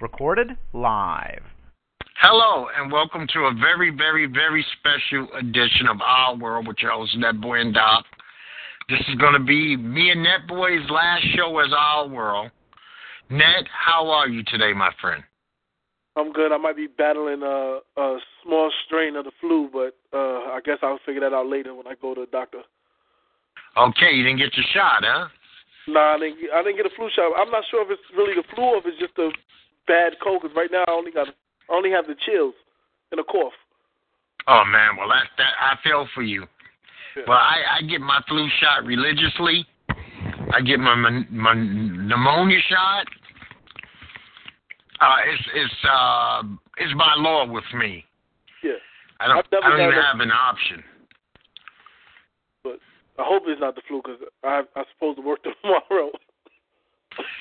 [0.00, 1.42] Recorded live.
[2.20, 6.92] Hello, and welcome to a very, very, very special edition of Our World with your
[6.92, 8.04] host, Netboy and Doc.
[8.88, 12.52] This is going to be me and Netboy's last show as Our World.
[13.28, 15.24] Net, how are you today, my friend?
[16.14, 16.52] I'm good.
[16.52, 20.78] I might be battling a, a small strain of the flu, but uh, I guess
[20.82, 22.62] I'll figure that out later when I go to the doctor.
[23.76, 25.26] Okay, you didn't get your shot, huh?
[25.88, 27.32] Nah, I didn't, I didn't get a flu shot.
[27.36, 29.30] I'm not sure if it's really the flu or if it's just a
[29.88, 30.42] bad cold.
[30.42, 32.54] Because right now I only got, I only have the chills
[33.10, 33.56] and a cough.
[34.46, 36.46] Oh man, well that that I feel for you.
[37.16, 37.24] Yeah.
[37.26, 39.66] Well, I I get my flu shot religiously.
[40.54, 40.94] I get my
[41.30, 43.06] my pneumonia shot.
[45.00, 46.42] Uh, it's it's uh
[46.78, 48.04] it's by law with me.
[48.64, 48.72] Yeah,
[49.20, 50.82] I don't I've don't even have an option.
[52.64, 52.78] but
[53.18, 56.10] I hope it's not the flu because I I'm supposed to work tomorrow.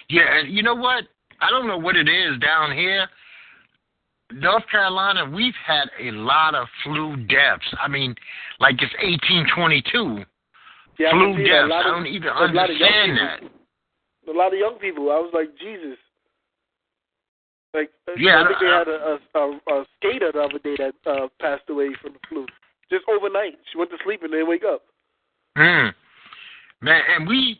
[0.09, 1.05] Yeah, and you know what?
[1.39, 3.07] I don't know what it is down here.
[4.31, 7.63] North Carolina, we've had a lot of flu deaths.
[7.79, 8.13] I mean,
[8.59, 10.25] like it's 1822.
[10.99, 11.67] yeah, flu can see that.
[11.67, 11.73] deaths.
[11.73, 13.39] I don't even of understand that.
[13.41, 14.35] people.
[14.35, 15.03] A lot of young people.
[15.11, 15.97] I was like, Jesus.
[17.73, 20.75] Like, uh, Yeah, I think they had a, a, a a skater the other day
[20.77, 22.45] that uh, passed away from the flu.
[22.89, 23.57] Just overnight.
[23.72, 24.83] She went to sleep and didn't wake up.
[25.57, 25.94] Mm.
[26.81, 27.59] Man, and we,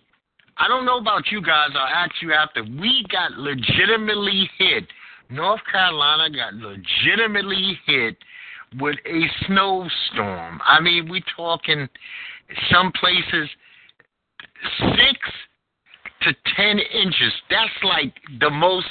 [0.60, 2.64] I don't know about you guys, I'll ask you after.
[2.64, 4.86] We got legitimately hit.
[5.30, 8.18] North Carolina got legitimately hit
[8.80, 10.60] with a snowstorm.
[10.66, 11.88] I mean, we're talking
[12.72, 13.50] some places
[14.80, 15.20] six
[16.22, 17.34] to ten inches.
[17.50, 18.88] That's like the most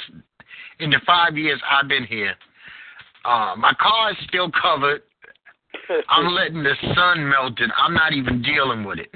[0.79, 2.35] in the five years I've been here.
[3.25, 5.01] Uh, my car is still covered.
[6.09, 7.69] I'm letting the sun melt it.
[7.77, 9.13] I'm not even dealing with it.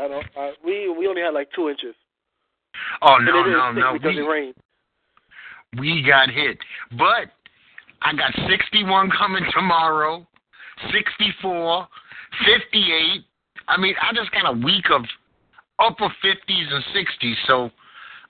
[0.00, 0.26] I don't.
[0.36, 1.94] I, we we only had like two inches.
[3.02, 3.92] Oh And no, no, no.
[3.94, 4.54] because it We, rained.
[5.78, 6.58] we got hit.
[6.96, 7.32] But
[8.02, 10.26] I got 61 coming tomorrow,
[10.92, 11.88] 64,
[12.46, 13.24] 58.
[13.68, 15.02] I mean, I just got a week of
[15.78, 17.70] upper 50s and 60s, so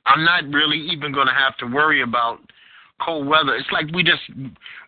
[0.06, 2.38] I'm not really even going to have to worry about
[3.04, 3.54] cold weather.
[3.54, 4.22] It's like we just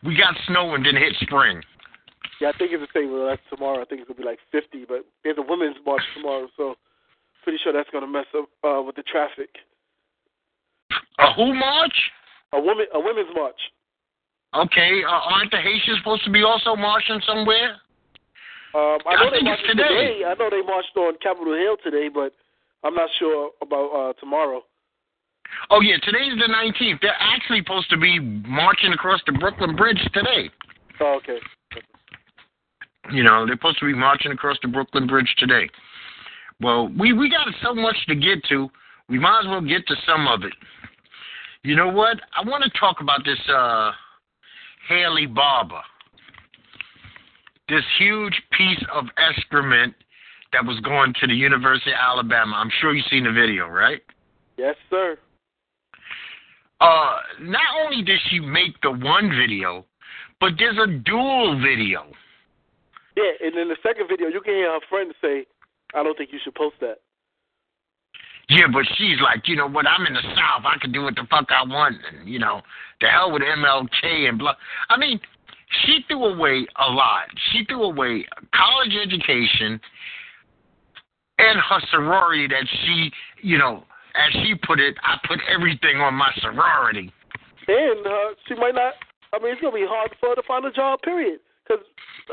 [0.03, 1.61] we got snow and then hit spring.
[2.41, 3.13] Yeah, I think it's the same.
[3.13, 3.83] Well, that's tomorrow.
[3.83, 4.87] I think it's gonna be like 50.
[4.89, 6.75] But there's a women's march tomorrow, so
[7.45, 9.51] pretty sure that's gonna mess up uh, with the traffic.
[11.19, 11.95] A who march?
[12.53, 13.61] A woman, a women's march.
[14.57, 17.77] Okay, uh, aren't the Haitians supposed to be also marching somewhere?
[18.75, 20.25] Um, I I know they think marched it's today.
[20.27, 22.33] I know they marched on Capitol Hill today, but
[22.83, 24.63] I'm not sure about uh, tomorrow.
[25.71, 27.01] Oh yeah, today's the 19th.
[27.03, 30.51] They're actually supposed to be marching across the Brooklyn Bridge today.
[31.01, 31.39] Oh, okay.
[33.13, 35.69] You know, they're supposed to be marching across the Brooklyn Bridge today.
[36.61, 38.69] Well, we we got so much to get to.
[39.09, 40.53] We might as well get to some of it.
[41.63, 42.19] You know what?
[42.37, 43.91] I want to talk about this uh
[44.89, 45.81] Harley Barber.
[47.69, 49.95] This huge piece of excrement
[50.53, 52.57] that was going to the University of Alabama.
[52.57, 54.03] I'm sure you've seen the video, right?
[54.57, 55.17] Yes, sir.
[56.81, 59.85] uh, not only did she make the one video,
[60.41, 62.07] but there's a dual video.
[63.21, 65.47] Yeah, and in the second video, you can hear her friend say,
[65.95, 67.01] "I don't think you should post that."
[68.49, 69.87] Yeah, but she's like, you know what?
[69.87, 70.65] I'm in the South.
[70.65, 71.97] I can do what the fuck I want.
[72.11, 72.63] And, you know,
[73.01, 74.57] the hell with MLK and blah.
[74.89, 75.21] I mean,
[75.85, 77.29] she threw away a lot.
[77.53, 79.81] She threw away college education
[81.39, 83.85] and her sorority that she, you know,
[84.17, 87.13] as she put it, I put everything on my sorority.
[87.69, 88.95] And uh, she might not.
[89.33, 91.03] I mean, it's gonna be hard for her to find a job.
[91.03, 91.39] Period.
[91.71, 91.85] Because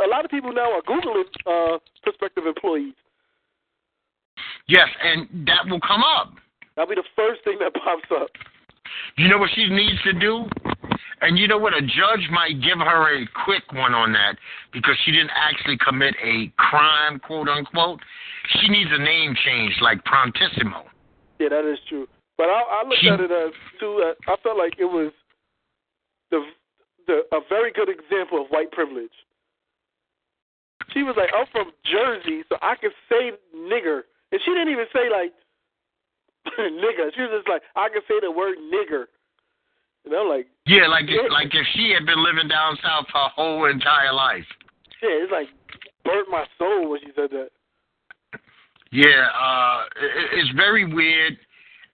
[0.03, 2.93] a lot of people now are googling uh, prospective employees.
[4.67, 6.33] Yes, and that will come up.
[6.75, 8.29] That'll be the first thing that pops up.
[9.17, 10.45] You know what she needs to do?
[11.21, 11.73] And you know what?
[11.73, 14.37] A judge might give her a quick one on that
[14.71, 17.99] because she didn't actually commit a crime, quote unquote.
[18.61, 20.83] She needs a name change like Prontissimo.
[21.39, 22.07] Yeah, that is true.
[22.37, 24.03] But I, I looked She- at it as too.
[24.05, 25.11] Uh, I felt like it was
[26.31, 26.43] the
[27.07, 29.11] the a very good example of white privilege.
[30.93, 34.85] She was like, "I'm from Jersey, so I can say nigger," and she didn't even
[34.93, 35.33] say like
[36.59, 37.13] nigger.
[37.15, 39.05] She was just like, "I can say the word nigger,"
[40.05, 43.29] and I'm like, Yeah, like if, like if she had been living down south her
[43.35, 44.45] whole entire life.
[45.01, 45.49] "Yeah, it's like
[46.03, 47.49] burnt my soul when she said that."
[48.91, 51.37] Yeah, uh, it, it's very weird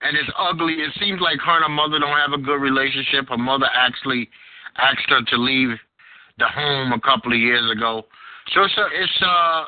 [0.04, 0.74] and it's ugly.
[0.74, 3.28] It seems like her and her mother don't have a good relationship.
[3.28, 4.28] Her mother actually
[4.76, 5.76] asked her to leave
[6.38, 8.04] the home a couple of years ago.
[8.52, 9.64] So it's uh, it's uh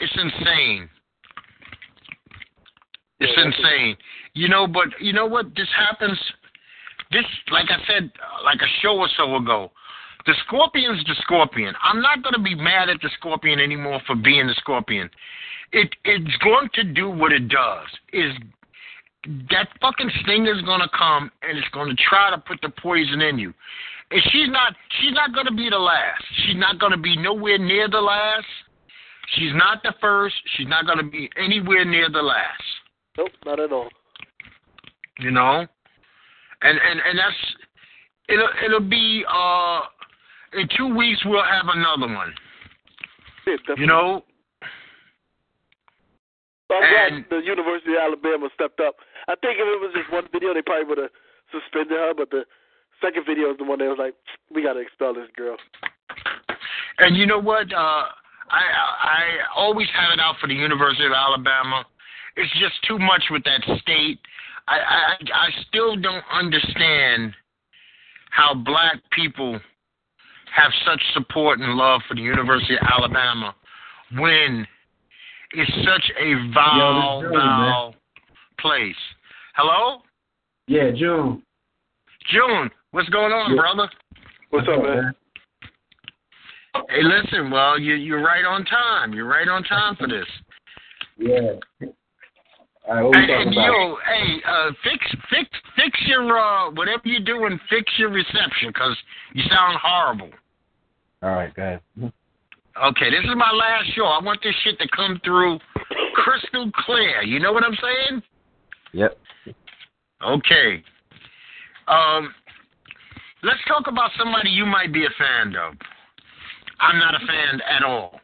[0.00, 0.88] it's insane.
[3.20, 3.96] It's Yeah, insane.
[4.34, 5.54] You know, but you know what?
[5.56, 6.18] This happens
[7.12, 9.70] this, like I said, uh, like a show or so ago,
[10.26, 11.74] the scorpion's the scorpion.
[11.82, 15.08] I'm not going to be mad at the scorpion anymore for being the scorpion.
[15.72, 17.86] It it's going to do what it does.
[18.12, 18.32] Is
[19.50, 22.70] that fucking sting is going to come and it's going to try to put the
[22.80, 23.52] poison in you.
[24.10, 26.22] And she's not she's not going to be the last.
[26.44, 28.46] She's not going to be nowhere near the last.
[29.34, 30.36] She's not the first.
[30.56, 32.62] She's not going to be anywhere near the last.
[33.18, 33.88] Nope, not at all.
[35.18, 35.66] You know,
[36.62, 37.36] and and and that's
[38.28, 39.80] it'll it'll be uh
[40.52, 42.32] in two weeks we'll have another one.
[43.46, 43.56] Yeah.
[43.76, 44.24] You know,
[46.68, 48.96] So I'm glad the University of Alabama stepped up.
[49.28, 51.10] I think if it was just one video, they probably would have
[51.50, 52.12] suspended her.
[52.14, 52.42] But the
[53.00, 54.14] second video is the one that was like,
[54.54, 55.56] we got to expel this girl.
[56.98, 57.72] and you know what?
[57.72, 58.04] Uh,
[58.48, 58.62] I
[59.02, 59.22] I
[59.56, 61.84] always have it out for the University of Alabama.
[62.36, 64.18] It's just too much with that state.
[64.68, 67.34] I I I still don't understand
[68.30, 69.58] how black people
[70.54, 73.54] have such support and love for the University of Alabama
[74.18, 74.66] when
[75.52, 77.70] it's such a vile, Yo, this is June, man.
[77.70, 77.94] vile
[78.58, 78.96] place.
[79.54, 80.02] Hello,
[80.66, 81.42] Yeah, June.
[82.30, 82.70] June.
[82.96, 83.60] What's going on, Yeah.
[83.60, 83.90] brother?
[84.48, 85.14] What's up, man?
[86.88, 87.50] Hey, listen.
[87.50, 89.12] Well, you you're right on time.
[89.12, 90.26] You're right on time for this.
[91.18, 91.56] Yeah.
[92.88, 93.66] All right, And, and about?
[93.66, 95.46] yo, hey, uh, fix fix
[95.76, 97.60] fix your uh, whatever you're doing.
[97.68, 98.96] Fix your reception, cause
[99.34, 100.30] you sound horrible.
[101.22, 101.80] All right, go ahead.
[102.82, 104.06] Okay, this is my last show.
[104.06, 105.58] I want this shit to come through
[106.14, 107.20] crystal clear.
[107.20, 108.22] You know what I'm saying?
[108.92, 109.18] Yep.
[110.24, 110.82] Okay.
[111.88, 112.34] Um,
[113.46, 115.74] let's talk about somebody you might be a fan of.
[116.80, 118.20] I'm not a fan at all.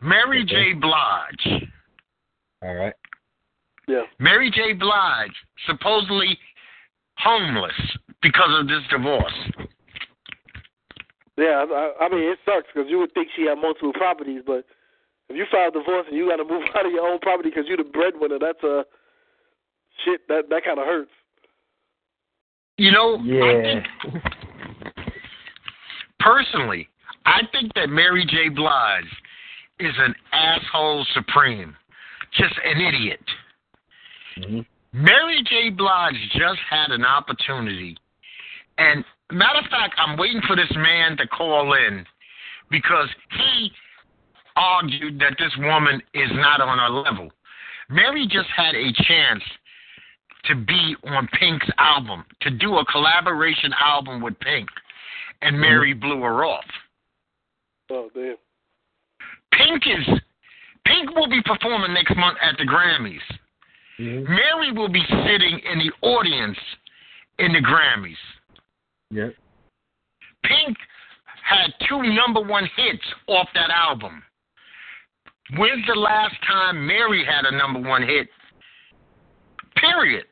[0.00, 0.72] Mary J.
[0.72, 1.68] Blige.
[2.62, 2.94] All right.
[3.88, 4.02] Yeah.
[4.18, 4.72] Mary J.
[4.72, 5.34] Blige
[5.66, 6.38] supposedly
[7.18, 7.72] homeless
[8.22, 9.34] because of this divorce.
[11.36, 14.64] Yeah, I, I mean, it sucks because you would think she had multiple properties, but
[15.28, 17.64] if you file divorce and you got to move out of your own property because
[17.66, 18.84] you're the breadwinner, that's a
[20.04, 20.26] shit.
[20.28, 21.10] That that kind of hurts.
[22.78, 23.62] You know, I Yeah.
[23.62, 24.22] think
[26.22, 26.88] personally,
[27.26, 28.48] I think that Mary J.
[28.48, 29.04] Blige
[29.78, 31.76] is an asshole supreme,
[32.32, 33.20] just an idiot.
[34.36, 34.60] hmm
[34.94, 35.70] Mary J.
[35.70, 37.96] Blige just had an opportunity,
[38.76, 42.04] and matter of fact, I'm waiting for this man to call in
[42.70, 43.70] because he
[44.54, 47.30] argued that this woman is not on her level.
[47.88, 49.42] Mary just had a chance
[50.44, 54.68] to be on Pink's album, to do a collaboration album with Pink,
[55.42, 56.64] and Mary blew her off.
[57.90, 58.36] Oh damn.
[59.52, 60.20] Pink is
[60.86, 63.20] Pink will be performing next month at the Grammys.
[63.98, 66.58] hmm Mary will be sitting in the audience
[67.38, 68.16] in the Grammys.
[69.10, 69.34] Yep.
[70.44, 70.76] Pink
[71.44, 74.22] had two number one hits off that album.
[75.58, 78.28] When's the last time Mary had a number one hit?
[79.76, 80.24] Period.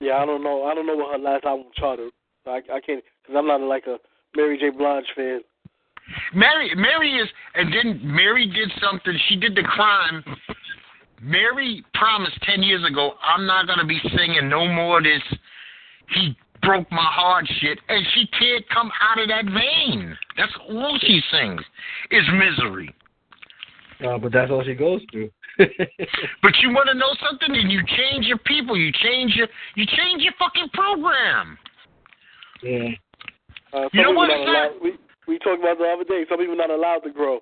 [0.00, 0.64] Yeah, I don't know.
[0.64, 2.12] I don't know what her last album charted.
[2.46, 3.96] I I can't because I'm not like a
[4.36, 4.70] Mary J.
[4.70, 5.40] Blige fan.
[6.34, 9.16] Mary, Mary is, and then Mary did something.
[9.28, 10.22] She did the crime.
[11.22, 15.22] Mary promised ten years ago, "I'm not gonna be singing no more of this."
[16.10, 20.16] He broke my heart, shit, and she can't come out of that vein.
[20.36, 21.62] That's all she sings
[22.10, 22.94] is misery.
[24.04, 25.30] Uh, but that's all she goes through.
[26.42, 27.56] But you want to know something?
[27.56, 28.76] And you change your people.
[28.76, 31.56] You change your you change your fucking program.
[32.62, 32.88] yeah.
[33.74, 36.24] Uh, You know what not allowed, we we talked about the other day.
[36.28, 37.40] Some people not allowed to grow.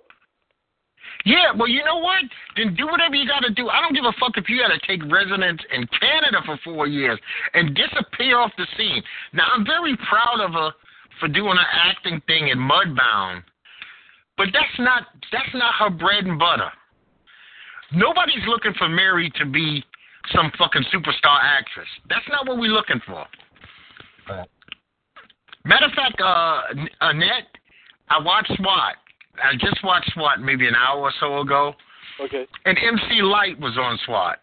[1.24, 2.22] Yeah, well, you know what?
[2.56, 3.68] Then do whatever you got to do.
[3.68, 6.86] I don't give a fuck if you got to take residence in Canada for four
[6.86, 7.18] years
[7.54, 9.02] and disappear off the scene.
[9.32, 10.70] Now, I'm very proud of her
[11.20, 13.42] for doing an acting thing in Mudbound,
[14.36, 16.70] but that's not that's not her bread and butter.
[17.92, 19.84] Nobody's looking for Mary to be
[20.34, 21.88] some fucking superstar actress.
[22.08, 23.26] That's not what we're looking for.
[24.28, 24.48] Right.
[25.64, 26.62] Matter of fact, uh,
[27.02, 27.46] Annette,
[28.10, 28.96] I watched SWAT.
[29.42, 31.74] I just watched SWAT maybe an hour or so ago,
[32.20, 32.46] Okay.
[32.66, 34.38] and MC Lyte was on SWAT.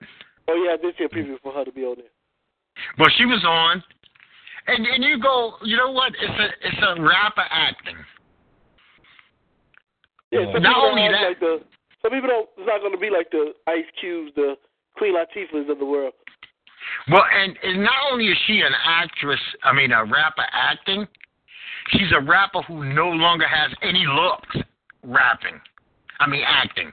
[0.48, 2.06] Oh yeah, I did see a preview for her to be on there.
[2.98, 3.84] Well, she was on,
[4.68, 6.14] and and you go, you know what?
[6.20, 7.98] It's a it's a rapper acting.
[10.32, 11.62] Yeah, some Not only that- like the
[12.02, 12.50] some people don't.
[12.58, 14.56] It's not going to be like the Ice Cubes, the
[14.96, 16.14] Queen Latifahs of the world.
[17.12, 21.08] Well, and, and not only is she an actress, I mean a rapper acting,
[21.90, 24.68] she's a rapper who no longer has any looks
[25.04, 25.60] rapping.
[26.20, 26.92] I mean acting.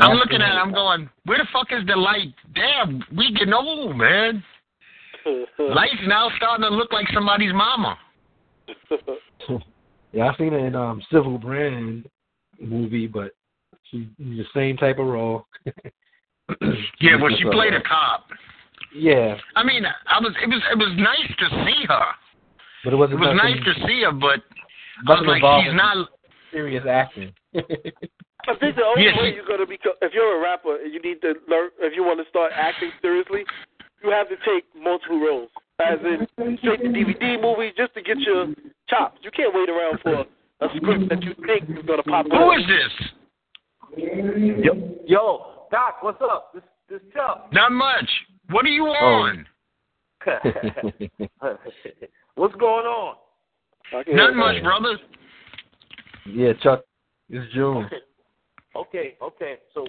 [0.00, 2.32] I'm looking at it, I'm going, where the fuck is the light?
[2.54, 4.42] Damn, we getting old, man.
[5.58, 7.98] Lyte's now starting to look like somebody's mama.
[10.14, 12.08] Yeah, I seen it in um Civil Brand
[12.60, 13.32] movie, but
[13.90, 15.46] she's the same type of role.
[17.00, 18.26] Yeah, well, she played a cop.
[18.94, 22.06] Yeah, I mean, I was it was it was nice to see her.
[22.84, 24.40] but it It wasn't It was nice to see her, but
[25.08, 26.08] I was nothing like, she's not.
[26.52, 27.32] serious acting.
[27.54, 31.00] I think the only Yeah, way you're gonna become, if you're a rapper, and you
[31.02, 31.70] need to learn.
[31.80, 33.42] If you want to start acting seriously,
[34.04, 38.20] you have to take multiple roles, as in straight to DVD movies, just to get
[38.20, 38.46] your
[38.88, 39.18] chops.
[39.22, 40.22] You can't wait around for
[40.60, 42.58] a script that you think is gonna pop Who up.
[42.60, 43.08] is this?
[44.62, 44.74] Yo,
[45.06, 46.54] yo, Doc, what's up?
[46.54, 47.48] This this Chuck.
[47.52, 48.08] Not much.
[48.50, 48.92] What are you oh.
[48.92, 49.44] on?
[52.36, 53.16] what's going on?
[53.92, 54.62] I Not much, that.
[54.62, 54.96] brother.
[56.26, 56.84] yeah, Chuck,
[57.28, 57.86] it's June.
[57.86, 57.96] Okay,
[58.76, 59.54] okay, okay.
[59.74, 59.84] So,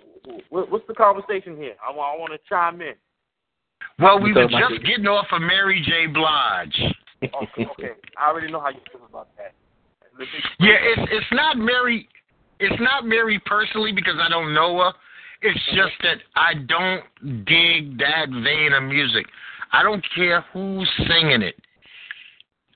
[0.49, 1.75] what's the conversation here?
[1.87, 2.95] I want I want to chime in.
[3.99, 6.07] Well, we were just the- getting off of Mary J.
[6.07, 6.95] Blige.
[7.31, 7.91] Oh, okay, okay.
[8.17, 9.53] I already know how you feel about that.
[10.59, 12.09] Yeah, it's it's not Mary.
[12.59, 14.91] It's not Mary personally because I don't know her.
[15.45, 19.25] It's just that I don't dig that vein of music.
[19.71, 21.55] I don't care who's singing it.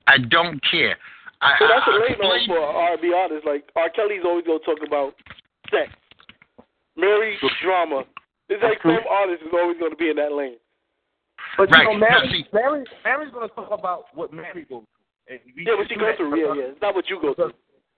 [0.07, 0.97] I don't care.
[1.41, 3.45] I, So that's I, a I lane on played- for R&B artists.
[3.45, 3.89] Like R.
[3.89, 5.15] Kelly's always gonna talk about
[5.71, 5.89] sex.
[6.97, 8.03] Mary drama.
[8.49, 10.57] It's like some artist is always gonna be in that lane.
[11.57, 11.87] But Right.
[11.87, 15.33] you know, Now, Mary, see- Mary, Mary's gonna talk about what Mary goes through.
[15.35, 16.35] And we Yeah, what she do go that through.
[16.37, 16.71] Yeah, yeah.
[16.73, 17.53] It's not what you go through.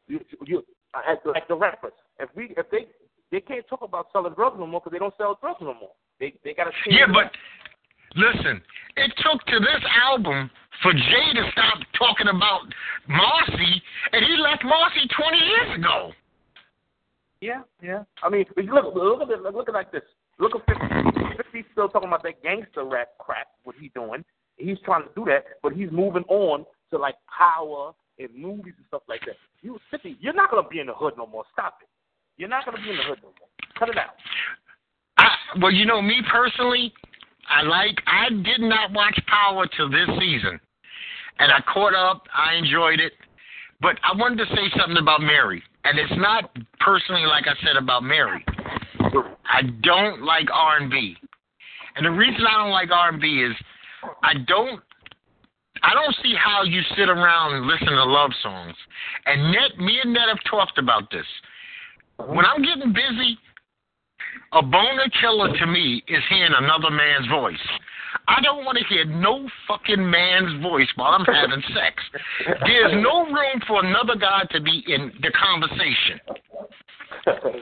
[0.08, 0.66] You, you,
[1.08, 1.94] as, like the rappers.
[2.20, 2.88] If we, if they,
[3.32, 5.96] they can't talk about selling drugs no more because they don't sell drugs no more.
[6.20, 6.72] They, they got to.
[6.86, 7.32] See Yeah, but
[8.16, 8.62] listen,
[8.98, 10.50] it took to this album
[10.84, 12.62] for Jay to stop talking about
[13.08, 16.12] Marcy, and he left Marcy 20 years ago.
[17.40, 18.04] Yeah, yeah.
[18.22, 20.04] I mean, look, look at it, look at like this.
[20.40, 21.38] Look at 50.
[21.38, 23.48] 50 still talking about that gangster rap crap.
[23.64, 24.24] What he doing?
[24.58, 28.86] He's trying to do that, but he's moving on to like power and movies and
[28.88, 29.36] stuff like that.
[29.62, 31.44] You 50, you're not gonna be in the hood no more.
[31.54, 31.88] Stop it.
[32.42, 33.50] You're not gonna be in the hood no more.
[33.78, 34.16] Cut it out.
[35.18, 35.30] I,
[35.62, 36.92] well, you know, me personally,
[37.48, 38.02] I like.
[38.08, 40.60] I did not watch Power till this season,
[41.38, 42.24] and I caught up.
[42.34, 43.14] I enjoyed it,
[43.80, 47.78] but I wanted to say something about Mary, and it's not personally like I said
[47.78, 48.44] about Mary.
[49.46, 51.16] I don't like R&B,
[51.96, 53.56] and the reason I don't like R&B is
[54.24, 54.82] I don't.
[55.84, 58.76] I don't see how you sit around and listen to love songs.
[59.28, 61.26] And Net, me and Net have talked about this.
[62.28, 63.38] When I'm getting busy,
[64.54, 67.56] a boner killer to me is hearing another man's voice.
[68.28, 71.96] I don't want to hear no fucking man's voice while I'm having sex.
[72.66, 76.20] There's no room for another guy to be in the conversation.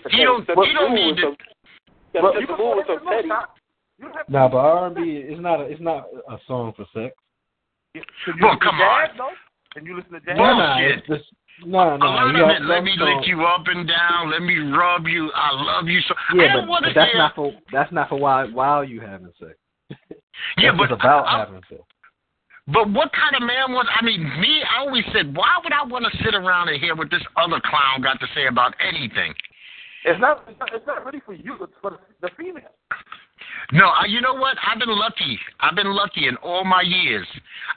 [0.10, 0.46] He don't.
[0.48, 1.22] Set He don't need with to.
[1.22, 3.20] some- Well, you the can mood with some Teddy.
[3.20, 3.50] and look,
[4.00, 6.86] You don't have to Nah, but R&B it's not a, it's not a song for
[6.94, 7.16] sex.
[8.42, 9.10] Well, come on.
[9.18, 9.30] though?
[9.74, 10.38] Can you listen to jazz?
[10.38, 11.26] Well, Nah, nah, it's just
[11.66, 12.06] no, no.
[12.06, 13.18] lot you of got let me songs.
[13.20, 14.32] lick you up and down.
[14.32, 15.32] Let me rub you.
[15.34, 16.14] I love you so.
[16.36, 17.18] Yeah, but, but that's hear.
[17.18, 19.54] not for that's not for while while you having sex.
[20.58, 21.82] yeah, but about I- having sex.
[22.72, 23.88] But what kind of man was?
[24.00, 24.62] I mean, me.
[24.62, 27.60] I always said, why would I want to sit around and hear what this other
[27.66, 29.34] clown got to say about anything?
[30.06, 30.70] It's not, it's not.
[30.76, 31.56] It's not really for you.
[31.62, 32.70] It's for the, the female.
[33.72, 34.58] No, I, you know what?
[34.66, 35.40] I've been lucky.
[35.60, 37.28] I've been lucky in all my years.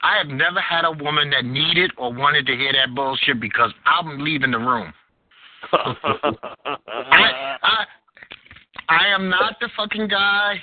[0.03, 3.73] I have never had a woman that needed or wanted to hear that bullshit because
[3.85, 4.93] I'm leaving the room.
[5.73, 7.85] I, I,
[8.89, 10.55] I am not the fucking guy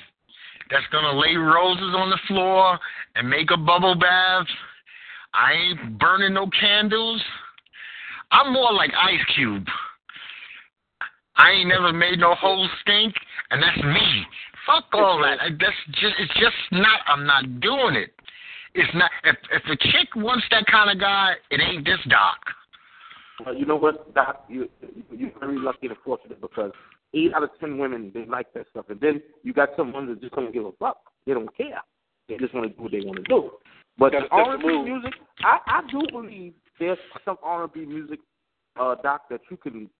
[0.70, 2.78] that's gonna lay roses on the floor
[3.14, 4.46] and make a bubble bath.
[5.32, 7.22] I ain't burning no candles.
[8.32, 9.66] I'm more like Ice Cube.
[11.36, 13.14] I ain't never made no whole stink,
[13.50, 14.26] and that's me.
[14.66, 15.40] Fuck all that.
[15.40, 17.00] I- That's just it's just not.
[17.06, 18.12] I'm not doing it.
[18.74, 19.10] It's not.
[19.24, 22.38] If if a chick wants that kind of guy, it ain't this doc.
[23.44, 24.44] Well, you know what, Doc?
[24.48, 24.68] You
[25.10, 26.72] you're very lucky and fortunate because
[27.14, 30.08] eight out of ten women they like that stuff, and then you got some ones
[30.08, 30.98] that just don't give a fuck.
[31.26, 31.80] They don't care.
[32.28, 33.50] They just want to do what they want to do.
[33.98, 38.20] But Gotta the set the R&B music, I I do believe there's some R&B music,
[38.78, 39.90] uh, Doc, that you can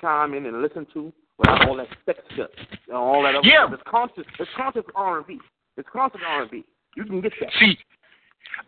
[0.00, 2.50] chime in and listen to without all that sex shit
[2.88, 3.34] and all that.
[3.36, 3.66] Other Yeah.
[3.66, 3.74] stuff.
[3.80, 4.24] It's conscious.
[4.38, 5.40] It's conscious R&B.
[5.76, 6.64] It's conscious R&B.
[6.96, 7.52] You can get that.
[7.60, 7.78] See,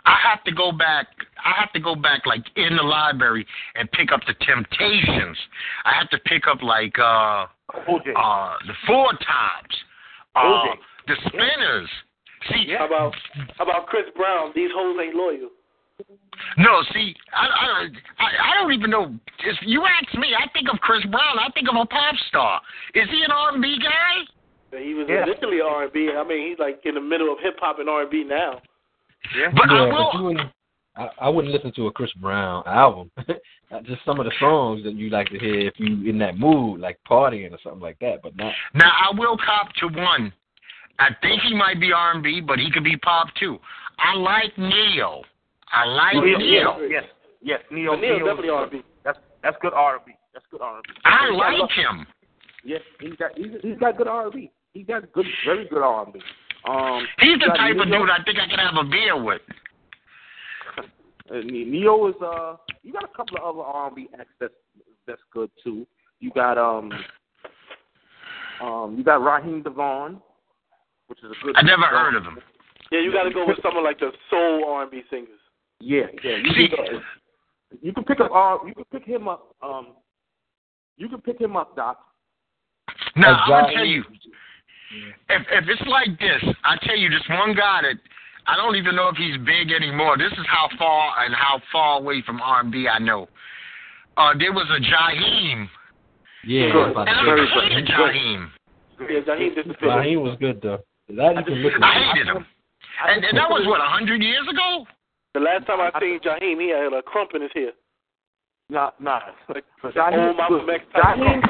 [0.07, 1.07] I have to go back.
[1.45, 5.37] I have to go back like in the library and pick up the Temptations.
[5.85, 7.47] I have to pick up like uh
[7.89, 8.12] OJ.
[8.15, 9.77] uh the Four Tops,
[10.37, 10.79] uh, OJ.
[11.09, 11.89] the Spinners.
[12.50, 13.15] See, How about
[13.59, 14.53] how about Chris Brown?
[14.55, 15.50] These hoes ain't loyal.
[16.59, 19.14] No, see, I, I don't, I, I don't even know.
[19.45, 21.38] If you ask me, I think of Chris Brown.
[21.38, 22.61] I think of a pop star.
[22.95, 24.78] Is he an R&B guy?
[24.83, 25.25] He was Yeah.
[25.25, 26.11] initially R and B.
[26.16, 28.61] I mean, he's like in the middle of hip hop and R and B now.
[29.37, 29.49] Yeah.
[29.54, 30.11] But I will.
[30.12, 30.50] but you wouldn't.
[30.97, 33.11] I, I wouldn't listen to a Chris Brown album.
[33.85, 36.80] Just some of the songs that you like to hear if you in that mood,
[36.80, 38.23] like partying or something like that.
[38.23, 38.52] But not.
[38.75, 40.33] Now I will cop to one.
[40.99, 43.59] I think he might be R and B, but he could be pop too.
[43.99, 45.23] I like Ne-Yo.
[45.73, 46.79] I like Ne-Yo, Ne-Yo.
[46.79, 47.05] Ne-Yo, yes,
[47.43, 47.93] yes, Ne-Yo.
[47.93, 48.83] But Neil's Ne-Yo definitely R&B.
[49.05, 50.12] That's that's good R&B.
[50.35, 50.89] That's good R&B.
[51.05, 52.07] I like him.
[52.65, 54.50] Yes, he's got he's, he's got good R&B.
[54.73, 56.21] He's got good, very good R&B.
[56.69, 59.43] Um, He's the got type of dude I think I could have a beer with.
[61.31, 64.53] Uh, Ne-Yo is uh, you got a couple of other R&B acts that's
[65.07, 65.87] that's good too.
[66.19, 66.91] You got um,
[68.61, 70.21] um, you got Raheem DeVaughn,
[71.07, 71.57] which is a good.
[71.57, 72.39] I never heard of him.
[72.91, 75.39] Yeah, you got to go with someone like the soul R&B singers.
[75.81, 76.37] Yeah, yeah.
[76.37, 77.03] You See- can,
[77.83, 79.55] you can pick up uh, you can pick him up.
[79.63, 79.89] Um,
[80.97, 81.99] you can pick him up, Doc.
[83.17, 84.05] Now I'm gonna tell you,
[85.29, 87.97] if if it's like this, I tell you, this one guy that
[88.47, 90.19] I don't even know if he's big anymore.
[90.19, 93.29] This is how far and how far away from R&B I know.
[94.17, 95.69] Uh, there was a Jaheim,
[96.45, 96.75] Yeah, Good.
[96.75, 97.93] I was about and I Very good.
[97.95, 98.51] Jaheim.
[99.01, 100.19] Yeah, Jaheim disappeared.
[100.19, 100.79] Was good though.
[101.09, 101.83] That you can listen.
[101.83, 102.45] I hated him,
[103.07, 104.87] and, and that was what a hundred years ago.
[105.35, 107.71] The last time I seen Jaheim, he had a crump in his hair.
[108.69, 109.21] Nah, nah.
[109.49, 111.43] Like, But Jaheim, Malcolm Jaheim,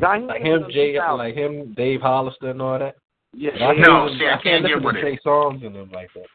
[0.00, 2.96] Jaheim, Like him, Jay, like him, Dave Hollister, and all that.
[3.32, 5.20] yeah, I No, can't, see, I I can't can't get with to it.
[5.22, 6.26] songs in them like that.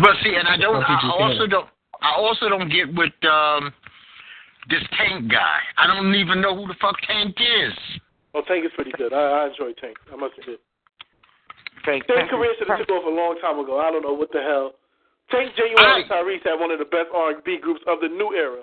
[0.00, 0.82] But see, and I don't.
[0.82, 1.68] I also don't.
[2.02, 3.72] I also don't get with um
[4.68, 5.58] this Tank guy.
[5.78, 7.72] I don't even know who the fuck Tank is.
[8.34, 9.12] Oh, Tank is pretty good.
[9.12, 9.96] I, I enjoy Tank.
[10.12, 10.60] I must admit.
[11.84, 13.80] Tank, Tank's Tank, career should have took off a long time ago.
[13.80, 14.72] I don't know what the hell.
[15.32, 18.62] Tank, Ginuwine, and Tyrese had one of the best R&B groups of the new era.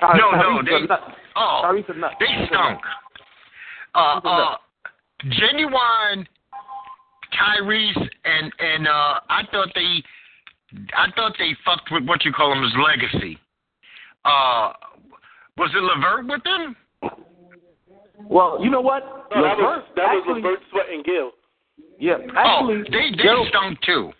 [0.00, 1.00] Ty- No, no, they- a nut.
[1.36, 2.12] Oh, Tyrese a nut.
[2.20, 2.80] they stunk.
[3.94, 4.56] Uh, uh,
[5.26, 6.26] Ginuwine
[7.34, 10.02] Tyrese and and uh, I thought they,
[10.96, 13.38] I thought they fucked with what you call him his legacy.
[14.24, 14.72] Uh,
[15.58, 16.76] was it Levert with them?
[18.28, 19.02] Well, you know what?
[19.34, 21.30] No, that was Levert that was actually, Levert, Sweat, and Gill.
[21.98, 24.12] Yeah, Oh, they they Joe, stunk too.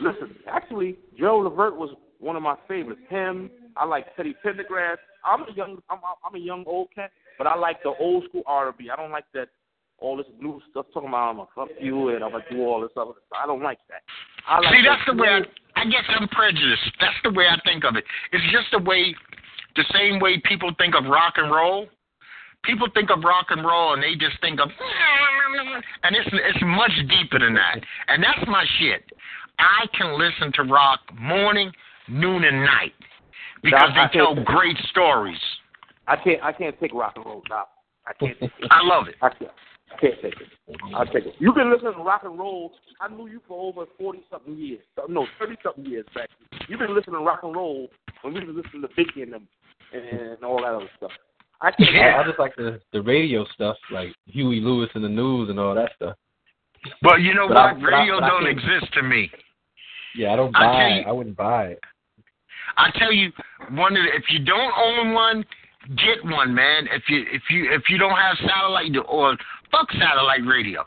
[0.00, 0.36] Listen.
[0.48, 3.00] Actually, Joe Levert was one of my favorites.
[3.08, 4.96] Him, I like Teddy Pendergrass.
[5.24, 8.42] I'm a young, I'm, I'm a young old cat, but I like the old school
[8.46, 8.90] R&B.
[8.90, 9.48] I don't like that
[9.98, 12.80] all this new stuff talking about I'm gonna fuck you and I'm gonna do all
[12.80, 13.38] this other stuff.
[13.42, 14.02] I don't like that.
[14.46, 16.92] I like See, that's the that way I, I guess I'm prejudiced.
[17.00, 18.04] That's the way I think of it.
[18.32, 19.14] It's just the way,
[19.76, 21.86] the same way people think of rock and roll.
[22.64, 24.68] People think of rock and roll and they just think of,
[26.02, 27.80] and it's it's much deeper than that.
[28.08, 29.04] And that's my shit.
[29.58, 31.70] I can listen to rock morning,
[32.08, 32.92] noon, and night
[33.62, 35.38] because I- I they tell can't- great stories.
[36.06, 37.64] I can't, I can't take rock and roll now.
[38.06, 38.38] I can't.
[38.38, 38.66] Take it.
[38.70, 39.14] I love it.
[39.22, 39.50] I can't.
[39.92, 40.48] I can't take it.
[40.94, 41.34] I'll take it.
[41.38, 42.72] You've been listening to rock and roll.
[43.00, 44.80] I knew you for over forty something years.
[44.98, 46.28] Uh, no, thirty something years back.
[46.68, 47.88] You've been listening to rock and roll
[48.22, 49.48] when we were listening to Biggie and them
[49.92, 51.12] and all that other stuff.
[51.60, 51.94] I can't.
[51.94, 52.16] Yeah.
[52.18, 55.58] I, I just like the the radio stuff, like Huey Lewis and the news and
[55.60, 56.16] all that stuff.
[57.02, 57.92] But you know But what?
[57.92, 59.30] I- Radio I don't exist to me.
[60.14, 61.06] Yeah, I don't I buy you- it.
[61.06, 61.80] I wouldn't buy it.
[62.76, 63.30] I tell you,
[63.70, 65.44] one of the, if you don't own one,
[65.96, 66.88] get one, man.
[66.90, 69.36] If you if you if you don't have satellite or
[69.70, 70.84] fuck satellite radio,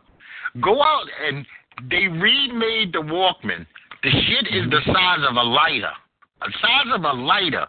[0.62, 1.46] go out and
[1.90, 3.66] they remade the Walkman.
[4.04, 4.70] The shit is mm-hmm.
[4.72, 5.92] the size of a lighter,
[6.42, 7.68] the size of a lighter.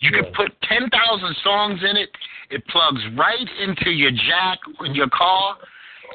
[0.00, 0.22] You Yeah.
[0.22, 2.10] can put ten thousand songs in it.
[2.50, 5.56] It plugs right into your jack in your car.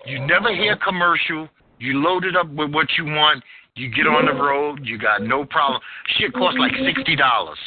[0.05, 1.47] You never hear commercial.
[1.79, 3.43] You load it up with what you want.
[3.75, 4.79] You get on the road.
[4.83, 5.79] You got no problem.
[6.17, 7.57] Shit costs like sixty dollars.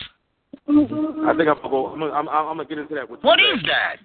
[0.68, 1.86] I think I'm gonna go.
[1.88, 3.26] I'm gonna, I'm, I'm gonna get into that with you.
[3.26, 3.96] What is that?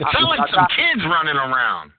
[0.00, 1.92] It sounds like some kids running around.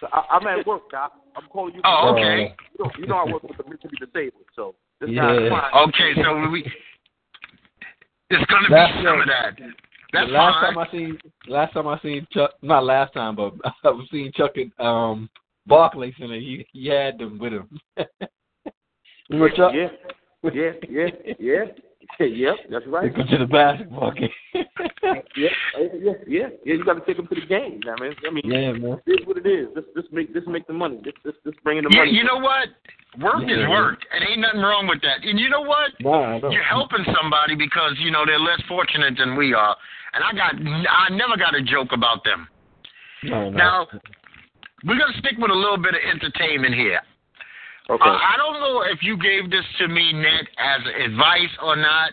[0.00, 1.12] So I, I'm at work, Doc.
[1.36, 1.80] I'm calling you.
[1.84, 2.54] Oh, okay.
[2.78, 5.22] You know, you know I work with the mentally disabled, so this Yeah.
[5.28, 5.88] guy's fine.
[5.88, 6.64] Okay, so we.
[8.30, 9.52] It's gonna Last- be some of that.
[10.14, 10.74] That's the last fine.
[10.74, 13.52] time I seen, last time I seen Chuck, not last time, but
[13.84, 15.28] I was seeing Chuck at um
[15.66, 16.36] Barclays Center.
[16.36, 17.80] He he had them with him.
[19.30, 19.72] Remember Chuck?
[19.74, 19.88] Yeah,
[20.52, 21.06] yeah, yeah,
[21.38, 21.64] yeah,
[22.20, 22.54] yep.
[22.70, 23.10] That's right.
[23.12, 24.30] They go to the basketball game.
[25.36, 26.46] Yeah, yeah, yeah, yeah.
[26.64, 27.80] You got to take them to the game.
[27.84, 29.00] I mean, I mean, yeah, man.
[29.06, 29.68] this is what it is.
[29.74, 31.00] This, this make, this make the money.
[31.04, 32.12] This, this, this bringing the Yeah, money.
[32.12, 32.68] you know what?
[33.20, 33.98] Work is work.
[34.12, 35.26] And ain't nothing wrong with that.
[35.26, 35.92] And you know what?
[36.00, 36.52] Nah, I don't.
[36.52, 39.76] You're helping somebody because you know they're less fortunate than we are.
[40.14, 42.48] And I got, I never got a joke about them.
[43.24, 43.56] No, no.
[43.56, 43.86] Now,
[44.84, 47.00] we're gonna stick with a little bit of entertainment here.
[47.90, 48.02] Okay.
[48.02, 52.12] Uh, I don't know if you gave this to me, Ned, as advice or not,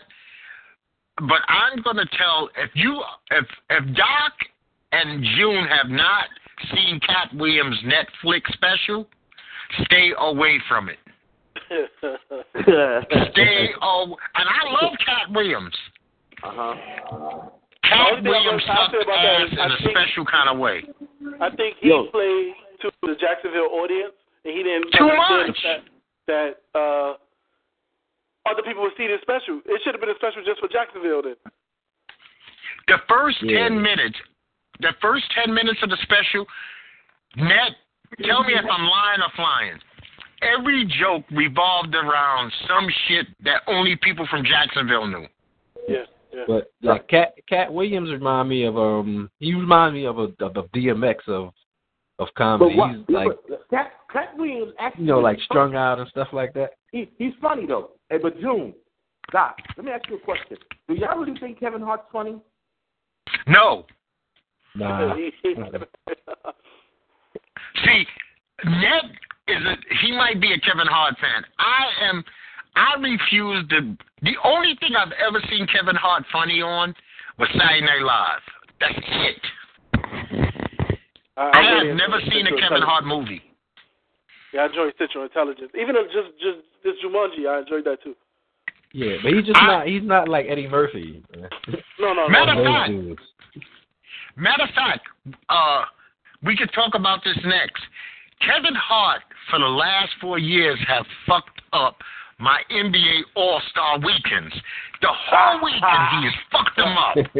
[1.18, 4.32] but I'm gonna tell if you if if Doc
[4.92, 6.24] and June have not
[6.74, 9.06] seen Katt Williams' Netflix special,
[9.86, 10.98] stay away from it.
[13.32, 15.74] Stay oh, and I love Katt Williams.
[16.44, 16.74] Uh huh.
[17.84, 20.24] Katt only thing I'm Williams gonna- sucked about that ass in I a think- special
[20.26, 20.82] kind of way.
[21.40, 22.06] I think he Yo.
[22.12, 25.56] played to the Jacksonville audience, and he didn't Too understand much.
[25.56, 25.88] the fact
[26.26, 27.12] that uh,
[28.50, 29.60] other people would see this special.
[29.66, 31.36] It should have been a special just for Jacksonville then.
[32.88, 33.68] The first Yeah.
[33.68, 34.18] ten minutes,
[34.80, 36.46] the first ten minutes of the special,
[37.36, 37.76] net.
[38.24, 39.78] Tell me if I'm lying or flying.
[40.42, 45.26] Every joke revolved around some shit that only people from Jacksonville knew.
[45.88, 45.98] Yeah,
[46.34, 46.42] yeah.
[46.48, 50.56] But like Katt Katt Williams remind me of um he remind me of a of
[50.56, 51.52] a DMX of
[52.18, 52.74] of comedy.
[52.74, 52.90] But what?
[52.96, 55.04] He's like but Katt, Katt Williams actually.
[55.04, 56.72] you know like strung out and stuff like that.
[56.90, 57.92] He, he's funny though.
[58.10, 58.74] Hey, but June,
[59.32, 60.56] Doc, let me ask you a question.
[60.88, 62.36] Do y'all really think Kevin Hart's funny?
[63.46, 63.86] No,
[64.74, 65.14] Nah.
[67.84, 68.06] See,
[68.64, 69.04] Ned
[69.48, 71.44] is a he might be a Kevin Hart fan.
[71.58, 72.24] I am
[72.74, 76.94] I refuse to the only thing I've ever seen Kevin Hart funny on
[77.38, 78.40] was Saturday Night Live.
[78.80, 79.36] That's it.
[81.36, 83.42] Uh, I, I have never seen a Kevin Hart movie.
[84.52, 85.70] Yeah, I enjoy Central Intelligence.
[85.80, 88.14] Even though just just this Jumanji, I enjoyed that too.
[88.92, 91.22] Yeah, but he's just I- not he's not like Eddie Murphy.
[91.36, 91.48] No,
[92.00, 92.28] no, no.
[92.28, 93.16] Matter of no.
[93.16, 93.22] Fact.
[94.36, 95.06] Matter of fact,
[95.48, 95.84] uh,
[96.42, 97.82] we could talk about this next.
[98.40, 101.96] Kevin Hart, for the last four years, have fucked up
[102.38, 104.54] my NBA All Star weekends.
[105.00, 107.14] The whole weekend he has fucked them up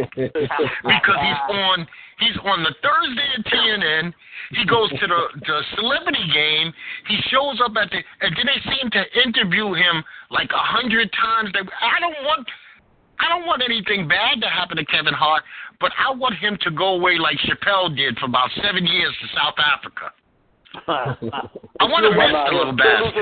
[0.82, 1.86] because he's on
[2.18, 4.12] he's on the Thursday at TNT.
[4.50, 6.72] He goes to the the celebrity game.
[7.08, 11.10] He shows up at the and then they seem to interview him like a hundred
[11.12, 11.50] times.
[11.52, 12.46] They, I don't want
[13.20, 15.42] I don't want anything bad to happen to Kevin Hart,
[15.80, 19.26] but I want him to go away like Chappelle did for about seven years to
[19.38, 20.10] South Africa.
[21.80, 22.86] I want to rest a little bit.
[23.02, 23.12] he'll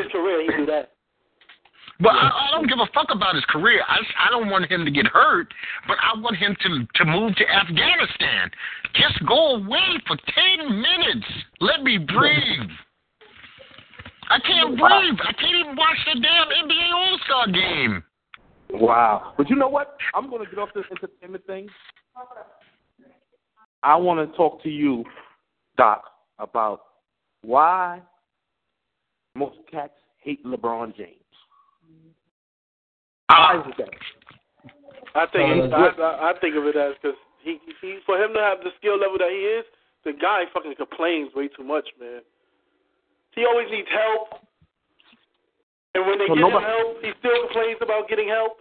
[2.01, 2.33] lose bastard.
[2.33, 2.49] his career.
[2.49, 2.49] He do that.
[2.49, 3.83] But I, I don't give a fuck about his career.
[3.87, 5.53] I, I don't want him to get hurt,
[5.87, 8.51] but I want him to to move to Afghanistan.
[8.95, 11.27] Just go away for ten minutes.
[11.61, 12.71] Let me breathe.
[14.31, 15.19] I can't breathe.
[15.23, 18.05] I can't even watch the damn NBA All Star game.
[18.73, 19.35] Wow.
[19.37, 19.97] But you know what?
[20.15, 21.69] I'm going to get off this entertainment thing.
[23.83, 25.05] I want to talk to you,
[25.77, 26.05] Doc,
[26.39, 26.83] about
[27.43, 28.03] why
[29.35, 31.17] most cats hate LeBron James.
[33.29, 33.91] Why Uh, that?
[35.15, 38.33] I think Uh, I, I, I think of it as because he he for him
[38.35, 39.65] to have the skill level that he is,
[40.05, 42.21] the guy fucking complains way too much, man.
[43.35, 44.43] He always needs help,
[45.95, 48.59] and when they So get nobody- him help, he still complains about getting help.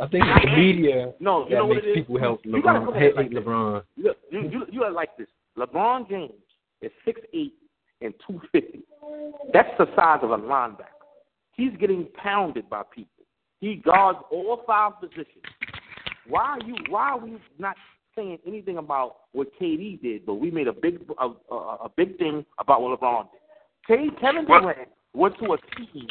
[0.00, 1.96] I think it's the media No, you that know what makes it is?
[1.96, 3.30] people help You gotta LeBron look at like.
[3.30, 3.82] LeBron.
[3.96, 5.26] Look, you, you, you are like this.
[5.56, 6.32] LeBron James
[6.82, 7.54] is six eight
[8.00, 8.80] and 250.
[9.52, 10.97] That's the size of a linebacker.
[11.58, 13.24] He's getting pounded by people.
[13.60, 15.42] He guards all five positions.
[16.28, 16.76] Why are you?
[16.88, 17.76] Why are we not
[18.14, 20.24] saying anything about what KD did?
[20.24, 23.40] But we made a big a, a, a big thing about what LeBron did.
[23.88, 24.46] K, Kevin?
[24.46, 26.06] Durant went to a team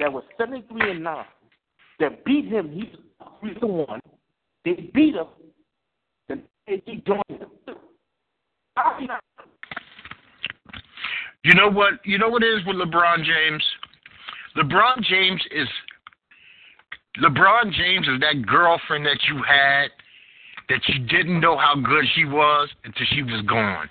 [0.00, 1.24] that was 73 and nine.
[2.00, 2.72] That beat him.
[2.72, 4.00] He was three to one.
[4.64, 5.26] They beat him.
[6.28, 7.50] Then he joined them.
[11.44, 11.94] You know what?
[12.04, 13.62] You know what it is with LeBron James?
[14.56, 15.68] LeBron James is
[17.22, 19.88] LeBron James is that girlfriend that you had
[20.68, 23.90] that you didn't know how good she was until she was gone.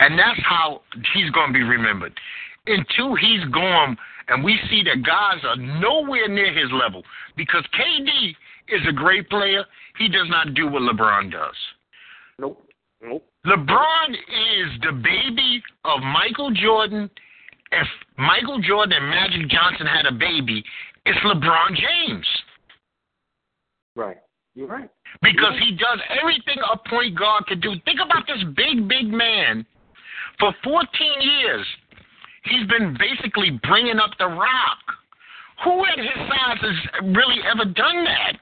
[0.00, 2.18] And that's how he's going to be remembered.
[2.66, 3.96] Until he's gone
[4.28, 7.02] and we see that guys are nowhere near his level
[7.36, 8.34] because KD
[8.68, 9.64] is a great player.
[9.98, 11.56] He does not do what LeBron does.
[12.38, 12.62] Nope.
[13.02, 13.24] Nope.
[13.44, 17.10] LeBron is the baby of Michael Jordan.
[17.72, 20.62] If Michael Jordan and Magic Johnson had a baby,
[21.06, 22.26] it's LeBron James
[23.94, 24.18] Right.
[24.54, 24.90] You're right.
[25.22, 27.72] because he does everything a point guard could do.
[27.84, 29.64] Think about this big, big man.
[30.38, 30.86] For 14
[31.20, 31.66] years,
[32.44, 34.78] he's been basically bringing up the rock.
[35.64, 38.38] Who at his size has really ever done that?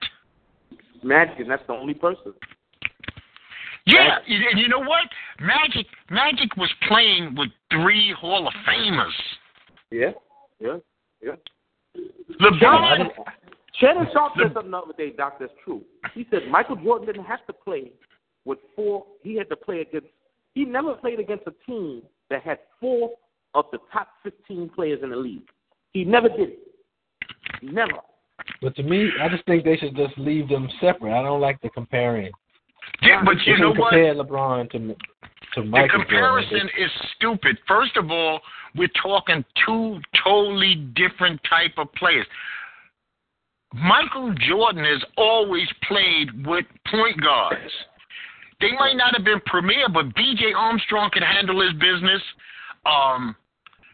[1.03, 2.33] Magic, and that's the only person.
[3.87, 5.09] Yeah, and you know what?
[5.41, 9.11] Magic, Magic was playing with three Hall of Famers.
[9.91, 10.11] Yeah.
[10.61, 10.77] Yeah.
[11.23, 11.37] Yeah.
[12.41, 13.09] LeBron,
[13.79, 15.83] Shannon Sharpe said something the other day, Doc, that's true.
[16.15, 17.93] He said Michael Jordan didn't have to play
[18.45, 19.05] with four.
[19.23, 20.09] He had to play against.
[20.55, 23.11] He never played against a team that had four
[23.55, 25.49] of the top 15 players in the league.
[25.93, 26.59] He never did it.
[27.63, 27.99] Never.
[28.63, 31.19] But to me, I just think they should just leave them separate.
[31.19, 32.31] I don't like the comparing.
[33.03, 33.95] Yeah, but They you know can what?
[33.95, 34.79] LeBron to
[35.55, 36.71] to The comparison Jordan.
[36.79, 37.59] is stupid.
[37.67, 38.41] First of all,
[38.77, 42.27] we're talking two totally different type of players.
[43.73, 47.71] Michael Jordan has always played with point guards.
[48.61, 50.53] They might not have been premier, but B.J.
[50.55, 52.21] Armstrong could handle his business.
[52.85, 53.35] Um,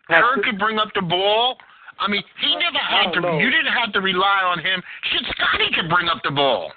[0.08, 1.56] Kerr could bring up the ball.
[1.98, 3.20] I mean, he never had to.
[3.20, 3.38] know.
[3.38, 4.82] You didn't have to rely on him.
[5.12, 6.72] Shit, Scottie could bring up the ball.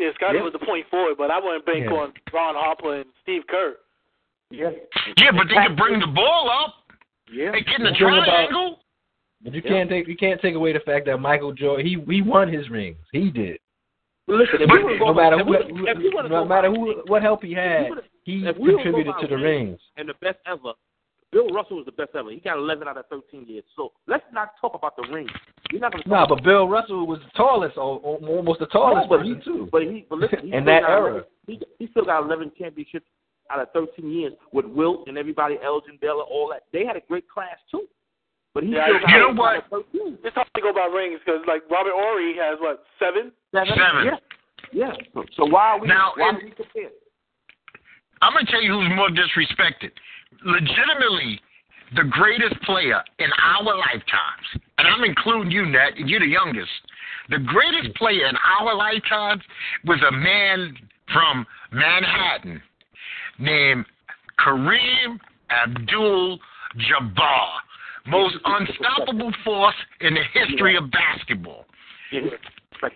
[0.00, 0.44] Yeah, Scottie Yeah.
[0.44, 1.92] was the point forward, but I wouldn't bank Yeah.
[1.96, 3.76] on Ron Harper and Steve Kerr.
[4.50, 4.70] Yeah.
[5.20, 6.74] Yeah, but they could bring the ball up
[7.30, 7.52] Yeah.
[7.52, 8.80] and get in the The about- triangle.
[9.42, 9.70] But you Yeah.
[9.70, 12.68] can't take you can't take away the fact that Michael Jordan he he won his
[12.70, 12.98] rings.
[13.12, 13.58] He did.
[14.26, 16.68] Listen, if But we were No matter if who, we- if we wanna no matter
[16.70, 19.80] who what help he had, wanna- he if we were contributed to the rings.
[19.96, 20.72] and the best ever,
[21.32, 22.30] Bill Russell was the best ever.
[22.30, 23.64] He got 11 out of 13 years.
[23.76, 25.30] So let's not talk about the rings.
[25.72, 28.66] We're not going to Nah, but Bill Russell was the tallest, al- al- almost the
[28.66, 29.68] tallest, but but he too.
[29.70, 31.10] But he, but listen, he In still that era.
[31.10, 33.06] 11, he, he still got 11 championships
[33.50, 36.62] out of 13 years with Wilt and everybody, Elgin Baylor, all that.
[36.72, 37.86] They had a great class too.
[38.52, 39.54] But he Yeah, still you got know 11 what?
[39.56, 40.18] out of 13.
[40.24, 43.30] It's hard to go by rings because like Robert Horry has what seven?
[43.54, 43.68] Seven.
[43.78, 44.02] Seven.
[44.06, 44.18] Yeah.
[44.72, 44.92] Yeah.
[45.14, 45.86] So, so why are we?
[45.86, 46.90] Now, why in- do we compare?
[48.22, 49.90] I'm gonna tell you who's more disrespected.
[50.44, 51.40] Legitimately,
[51.96, 56.70] the greatest player in our lifetimes, and I'm including you, Nat, you're the youngest.
[57.30, 59.42] The greatest player in our lifetimes
[59.84, 60.76] was a man
[61.12, 62.62] from Manhattan
[63.38, 63.84] named
[64.38, 65.18] Kareem
[65.50, 67.48] Abdul-Jabbar,
[68.06, 71.66] most unstoppable force in the history of basketball.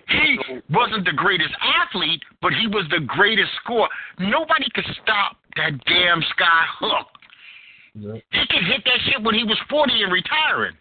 [0.08, 0.38] He
[0.70, 3.88] wasn't the greatest athlete, but he was the greatest scorer.
[4.18, 7.06] Nobody could stop that damn sky hook.
[7.94, 8.14] Yeah.
[8.30, 10.74] He could hit that shit when he was 40 and retiring.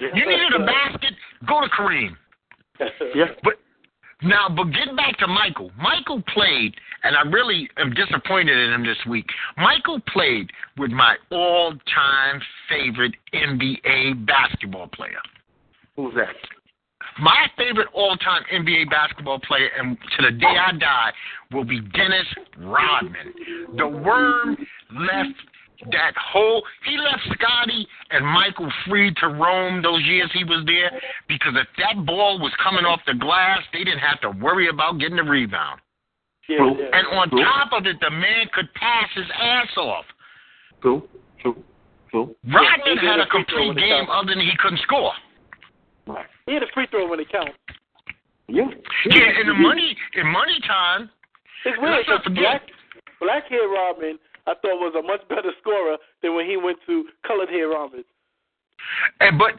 [0.00, 1.12] You needed a basket,
[1.46, 2.16] go to Kareem.
[3.14, 3.26] yeah.
[3.44, 3.54] But
[4.22, 6.74] now, but getting back to Michael, Michael played,
[7.04, 9.26] and I really am disappointed in him this week.
[9.56, 15.20] Michael played with my all-time favorite NBA basketball player.
[15.96, 16.34] Who's that?
[17.20, 21.12] My favorite all-time NBA basketball player, and to the day I die,
[21.52, 22.26] will be Dennis
[22.58, 23.34] Rodman.
[23.76, 24.56] The worm
[24.92, 25.38] left
[25.90, 26.62] that whole.
[26.84, 30.90] He left Scottie and Michael free to roam those years he was there
[31.28, 34.98] because if that ball was coming off the glass, they didn't have to worry about
[34.98, 35.80] getting the rebound.
[36.48, 36.86] Yeah, yeah.
[36.92, 40.04] And on top of it, the man could pass his ass off.
[40.80, 41.08] True.
[41.40, 41.56] True.
[42.10, 42.34] True.
[42.44, 45.12] Rodman he had a a free throw complete game other than he couldn't score.
[46.06, 46.26] Right.
[46.46, 47.52] he had a free throw when it counts.
[48.48, 48.66] Yeah.
[49.06, 51.08] Yeah, in the money in money time,
[51.64, 52.42] It's weird Let's not because forget.
[52.42, 52.62] black
[53.20, 57.04] black hair Rodman I thought was a much better scorer than when he went to
[57.26, 58.04] colored hair Rodman.
[59.20, 59.54] And but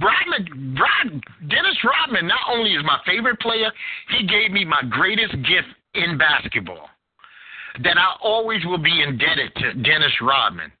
[0.00, 3.72] Rodman, Rod, Dennis Rodman, not only is my favorite player,
[4.16, 6.88] he gave me my greatest gift in basketball.
[7.82, 10.72] That I always will be indebted to Dennis Rodman.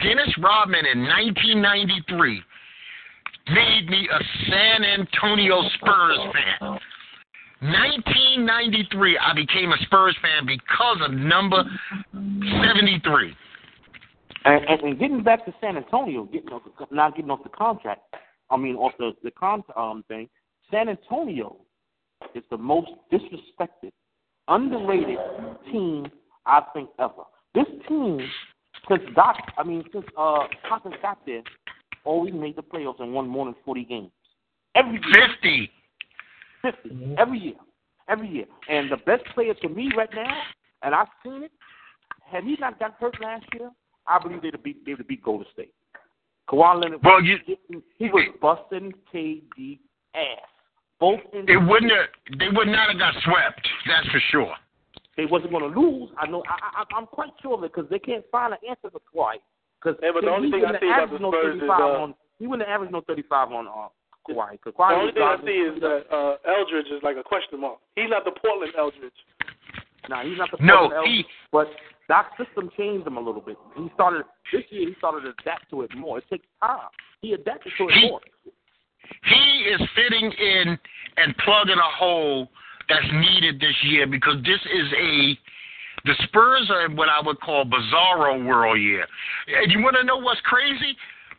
[0.00, 2.42] Dennis Rodman in 1993
[3.48, 6.78] made me a San Antonio Spurs fan.
[7.60, 11.64] 1993, I became a Spurs fan because of number
[12.12, 13.34] 73.
[14.44, 17.48] And, and, and getting back to San Antonio, getting off the, not getting off the
[17.48, 18.02] contract.
[18.50, 20.28] I mean, off the the con um thing.
[20.70, 21.56] San Antonio
[22.34, 23.92] is the most disrespected,
[24.48, 25.18] underrated
[25.72, 26.10] team
[26.44, 27.22] I think ever.
[27.54, 28.20] This team,
[28.88, 31.42] since Doc, I mean, since uh Cousins got there,
[32.04, 34.10] always made the playoffs and won more than forty games
[34.74, 35.68] every year.
[36.72, 36.88] 50.
[36.88, 37.54] 50 every year,
[38.08, 38.46] every year.
[38.68, 40.42] And the best player to me right now,
[40.82, 41.52] and I've seen it.
[42.30, 43.70] Had he not got hurt last year,
[44.06, 45.72] I believe they'd have beat they'd have beat Golden State.
[46.48, 47.38] Kawhi Leonard, Well, you-
[47.98, 49.78] he was busting KD
[50.14, 50.48] ass.
[51.00, 53.66] Both in It wouldn't have, they would not have got swept.
[53.86, 54.54] That's for sure.
[55.16, 56.10] they wasn't going to lose.
[56.18, 56.42] I know.
[56.48, 59.36] I, I, I'm quite sure of it because they can't find an answer for Kawhi.
[59.82, 61.84] Because Yeah, but the only thing I see about the no Spurs is, 35 uh,
[62.02, 62.14] on.
[62.38, 63.88] He wouldn't average no 35 on uh,
[64.28, 64.60] Kawhi.
[64.62, 67.60] Cause The only was thing I see is that uh, Aldridge is like a question
[67.60, 67.78] mark.
[67.96, 69.12] He's not the Portland Aldridge.
[70.08, 71.68] Nah, he's not the No, Portland he- but
[72.08, 73.56] Doc's system changed him a little bit.
[73.76, 74.88] He started this year.
[74.88, 76.18] He started to adapt to it more.
[76.18, 76.92] It takes time.
[77.22, 78.20] He adapted to it He- more.
[79.24, 80.78] He is fitting in
[81.16, 82.48] and plugging a hole
[82.88, 85.38] that's needed this year because this is a
[86.06, 89.06] the Spurs are in what I would call bizarro world year.
[89.62, 90.94] And you want to know what's crazy?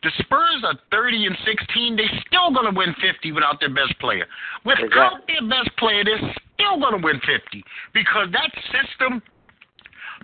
[0.06, 1.96] The Spurs are 30 and 16.
[1.96, 4.24] They're still going to win 50 without their best player.
[4.64, 5.34] Without Exactly.
[5.34, 9.20] their best player, they're still going to win 50 because that system.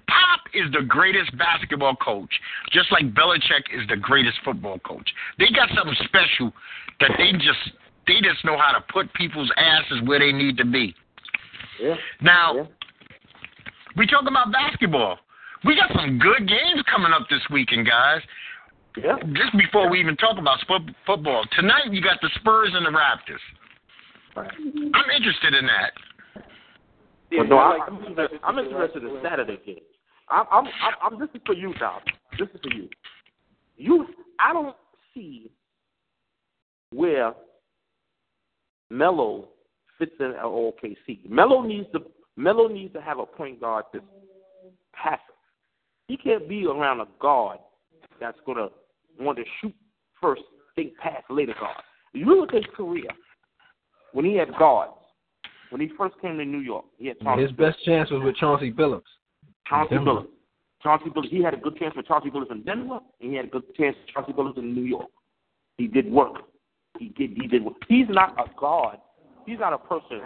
[0.08, 2.30] Pop is the greatest basketball coach,
[2.72, 5.08] just like Belichick is the greatest football coach.
[5.38, 6.52] They got something special
[7.00, 7.70] that they just
[8.06, 10.94] they just know how to put people's asses where they need to be.
[11.80, 11.94] Yeah.
[12.20, 12.64] Now, Yeah.
[13.96, 15.18] we talk about basketball.
[15.64, 18.22] We got some good games coming up this weekend, guys.
[18.96, 19.16] Yeah.
[19.32, 22.90] Just before we even talk about sp- football, tonight you got the Spurs and the
[22.90, 23.40] Raptors.
[24.36, 24.50] Right.
[24.94, 26.42] I'm interested in that.
[27.30, 29.76] Yeah, But no, I I, like- I'm, interested, I'm interested in Saturday game.
[30.28, 32.02] I'm, I'm, I'm, I'm, this is for you, Doc.
[32.38, 32.88] This is for you.
[33.76, 34.06] You,
[34.38, 34.76] I don't
[35.14, 35.50] see
[36.92, 37.32] where
[38.90, 39.48] Melo
[39.98, 41.28] fits in at OKC.
[41.28, 42.00] Melo needs to,
[42.36, 44.04] Melo needs to have a point guard that's
[44.94, 45.20] passive.
[46.08, 47.58] He can't be around a guard
[48.20, 48.68] that's gonna
[49.20, 49.74] want to shoot
[50.20, 50.42] first,
[50.74, 51.76] think pass later guard.
[52.12, 53.04] You look at his career
[54.12, 54.92] when he had guards.
[55.70, 58.36] When he first came to New York, he had Chauncey His best chance was with
[58.36, 59.04] Chauncey Billups.
[59.66, 60.10] Chauncey Denver.
[60.10, 60.26] Billups.
[60.82, 61.30] Chauncey Billups.
[61.30, 63.62] He had a good chance with Chauncey Billups in Denver, and he had a good
[63.74, 65.08] chance with Chauncey Billups in New York.
[65.78, 66.34] He did work.
[66.98, 67.38] He did.
[67.40, 67.76] He did work.
[67.88, 68.98] He's not a guard.
[69.46, 70.20] He's not a person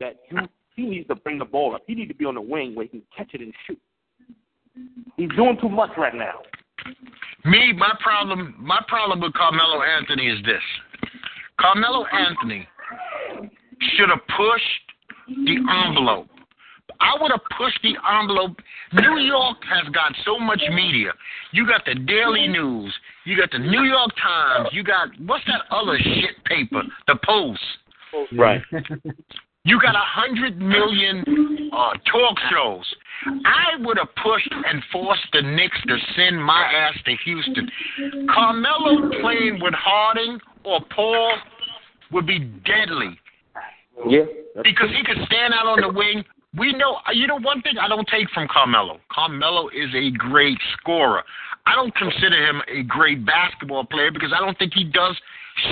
[0.00, 0.38] that you.
[0.74, 1.82] He needs to bring the ball up.
[1.86, 3.78] He needs to be on the wing where he can catch it and shoot.
[5.16, 6.40] He's doing too much right now.
[7.44, 10.62] Me, my problem, my problem with Carmelo Anthony is this:
[11.58, 12.68] Carmelo Anthony
[13.96, 16.28] should have pushed the envelope.
[17.00, 18.56] I would have pushed the envelope.
[18.92, 21.12] New York has got so much media.
[21.52, 22.92] You got the Daily News.
[23.24, 24.68] You got the New York Times.
[24.72, 26.82] You got what's that other shit paper?
[27.06, 27.62] The Post.
[28.32, 28.60] Right.
[29.64, 32.84] You got a hundred million uh, talk shows.
[33.44, 37.68] I would have pushed and forced the Knicks to send my ass to Houston.
[38.34, 41.32] Carmelo playing with Harden or Paul
[42.12, 43.18] would be deadly
[44.08, 44.24] Yeah.
[44.62, 46.24] because he could stand out on the wing.
[46.56, 48.98] We know, you know, one thing I don't take from Carmelo.
[49.12, 51.22] Carmelo is a great scorer.
[51.66, 55.16] I don't consider him a great basketball player because I don't think he does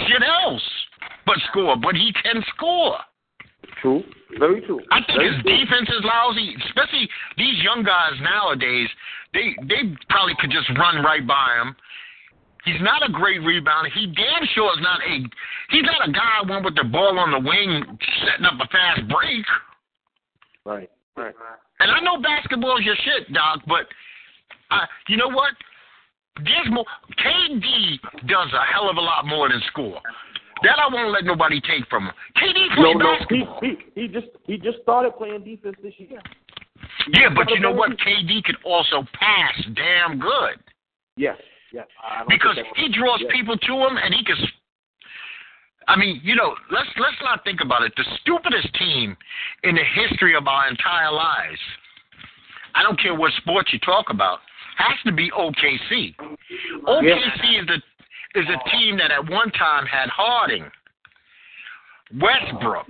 [0.07, 0.63] shit else
[1.25, 1.77] but score.
[1.77, 2.99] But he can score.
[3.81, 4.03] True.
[4.39, 4.81] Very true.
[4.91, 5.57] I think Very his true.
[5.57, 8.89] defense is lousy, especially these young guys nowadays.
[9.33, 11.77] They they probably could just run right by him.
[12.65, 13.91] He's not a great rebounder.
[13.95, 15.25] He damn sure is not a.
[15.71, 19.09] He's not a guy one with the ball on the wing setting up a fast
[19.09, 19.45] break.
[20.65, 20.91] Right.
[21.17, 21.35] Right.
[21.81, 23.87] And I know basketball is your shit, Doc, but
[24.71, 25.53] uh, you know what?
[26.37, 26.85] There's more.
[27.19, 30.01] KD does a hell of a lot more than score.
[30.63, 32.13] That I won't let nobody take from him.
[32.37, 33.17] KD No, plays no.
[33.19, 33.61] basketball.
[33.63, 36.21] He, he he just he just started playing defense this year.
[37.13, 37.91] Yeah, but you know what?
[37.99, 40.59] KD could also pass damn good
[41.19, 41.37] Yes.
[41.73, 41.87] Yes.
[42.29, 43.31] Because he draws yes.
[43.33, 44.37] people to him, and he can.
[45.89, 47.93] I mean, you know, let's let's not think about it.
[47.97, 49.17] The stupidest team
[49.65, 51.61] in the history of our entire lives.
[52.75, 54.39] I don't care what sport you talk about.
[54.77, 56.15] Has to be OKC.
[56.87, 57.83] OKC is the
[58.39, 60.71] is a team that at one time had Harden,
[62.21, 62.87] Westbrook,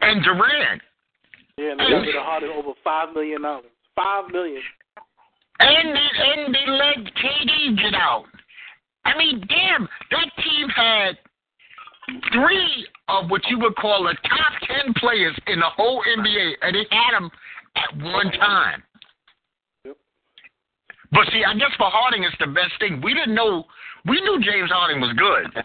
[0.00, 0.82] and Durant.
[1.56, 3.64] Yeah, and they of Harden over five million dollars.
[3.96, 4.62] Five million.
[5.60, 8.24] And they, and they let KD get out.
[9.04, 11.18] I mean, damn, that team had
[12.32, 16.74] three of what you would call the top ten players in the whole NBA, and
[16.74, 17.30] they had them
[17.76, 18.82] at one time.
[21.12, 21.24] Yep.
[21.24, 23.00] But see, I guess for Harden, it's the best thing.
[23.02, 23.64] We didn't know.
[24.06, 25.62] We knew James Harden was good,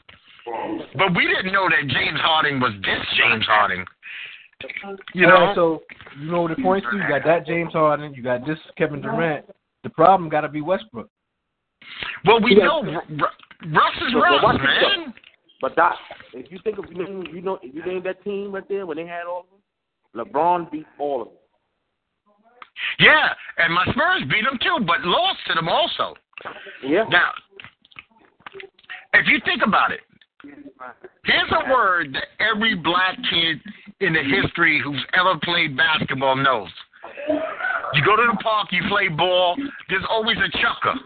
[0.97, 3.85] but we didn't know that James Harden was this James Harden.
[5.13, 5.33] You know.
[5.33, 5.81] right, so
[6.19, 6.97] you know the points too.
[6.97, 8.13] You got that James Harden.
[8.13, 9.45] You got this Kevin Durant.
[9.83, 11.09] The problem got to be Westbrook.
[12.25, 12.65] well, we Yeah.
[12.65, 15.13] know Ru- Ru- Russ is But- but Russ, watch man.
[15.61, 15.97] But Doc,
[16.33, 18.97] if you think of you know you know you name that team right there when
[18.97, 21.37] they had all of them, LeBron beat all of them.
[22.99, 26.15] Yeah, and my Spurs beat them too, but lost to them also.
[26.83, 27.05] Yeah.
[27.09, 27.31] Now,
[29.13, 30.01] if you think about it,
[31.25, 33.59] here's a word that every black kid
[33.99, 36.69] in the history who's ever played basketball knows.
[37.93, 39.55] You go to the park, you play ball,
[39.89, 40.99] there's always a chucker.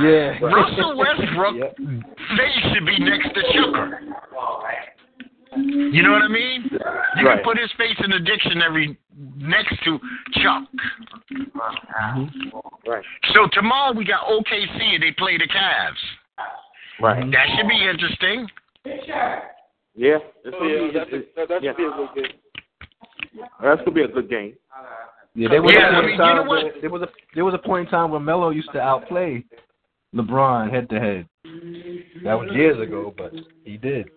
[0.00, 0.38] Yeah.
[0.40, 1.76] Russell Westbrook Yep.
[1.76, 4.00] face should be next to chucker.
[5.58, 6.68] You know what I mean?
[7.16, 7.36] You Right.
[7.36, 8.96] can put his face in the dictionary
[9.38, 9.98] next to
[10.42, 10.62] Chuck.
[11.32, 12.58] Mm-hmm.
[12.88, 13.04] Right.
[13.34, 15.94] So tomorrow we got OKC and they play the Cavs.
[17.00, 17.30] Right.
[17.32, 18.48] That should be interesting.
[19.94, 20.18] Yeah.
[20.44, 21.70] It's Oh gonna yeah, be- that's it's- that, that yeah.
[21.72, 22.38] should be a good game.
[23.62, 24.54] That's gonna be a good game.
[25.34, 26.64] Yeah, there was Yeah, a I point mean, in you know what?
[26.64, 29.44] where there was a there was a point in time where Melo used to outplay
[30.14, 31.28] LeBron head to head.
[32.24, 33.32] That was years ago, but
[33.64, 34.08] he did.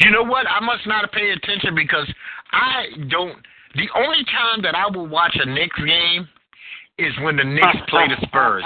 [0.00, 0.46] You know what?
[0.48, 2.06] I must not have paid attention because
[2.52, 3.36] I don't.
[3.74, 6.28] The only time that I will watch a Knicks game
[6.98, 8.64] is when the Knicks play the Spurs.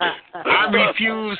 [0.00, 1.38] I refuse.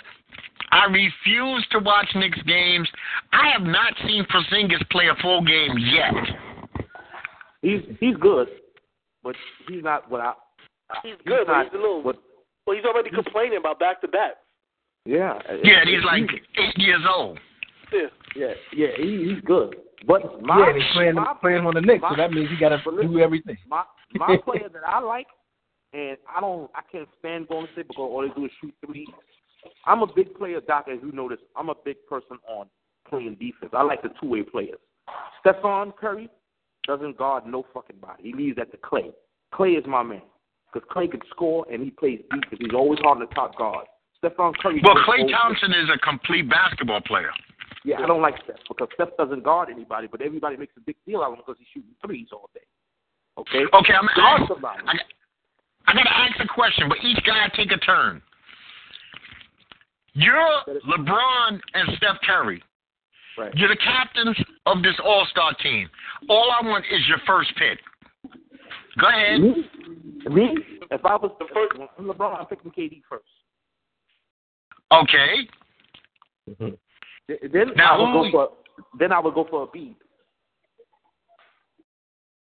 [0.72, 2.88] I refuse to watch Knicks games.
[3.32, 6.14] I have not seen Porzingis play a full game yet.
[7.62, 8.48] He's he's good,
[9.22, 9.36] but
[9.68, 10.32] he's not what I.
[11.02, 12.02] He's good, but not he's a little.
[12.02, 12.16] what
[12.66, 14.34] Well, he's already complaining about back to back.
[15.06, 15.38] Yeah.
[15.62, 16.22] Yeah, and he's like
[16.58, 17.38] eight years old.
[17.92, 18.08] Yeah.
[18.34, 19.76] Yeah, yeah, he, he's good.
[20.06, 22.50] But my yeah, and he's playing my, playing on the Knicks, my- so that means
[22.50, 23.56] he got to but listen, do everything.
[23.68, 23.84] my
[24.14, 25.26] my player that I like,
[25.94, 29.06] and I don't, I can't stand Golden State because all they do is shoot three.
[29.86, 31.38] I'm a big player, Doc, as you notice.
[31.56, 32.66] I'm a big person on
[33.08, 33.72] playing defense.
[33.72, 34.78] I like the two way players.
[35.40, 36.28] Stephen Curry
[36.86, 38.22] doesn't guard no fucking body.
[38.24, 39.12] He leaves that to Klay.
[39.54, 40.22] Klay is my man
[40.72, 42.44] because Klay can score and he plays defense.
[42.60, 43.86] He's always hard on the top guard.
[44.30, 44.80] Stephen Curry.
[44.84, 45.30] Well, Klay.
[45.30, 47.30] Thompson is a complete basketball player.
[47.84, 50.96] Yeah, I don't like Steph because Steph doesn't guard anybody, but everybody makes a big
[51.06, 52.66] deal out of him because he's shooting threes all day.
[53.38, 53.64] Okay.
[53.72, 54.80] Okay, I'm Guard I, somebody.
[54.86, 54.94] I,
[55.86, 58.20] I got to ask a question, but each guy take a turn.
[60.14, 62.62] You're LeBron and Steph Curry.
[63.38, 63.54] Right.
[63.54, 65.88] You're the captains of this All Star team.
[66.28, 67.78] All I want is your first pick.
[68.98, 69.40] Go ahead.
[69.40, 69.68] Me?
[70.30, 70.56] Me?
[70.90, 73.24] If I was the first one, LeBron, I'm picking KD first.
[74.92, 75.48] Okay.
[76.48, 76.68] Mm-hmm.
[77.28, 78.50] Th- Then Now, I would go for
[78.98, 79.96] then I would go for Embiid.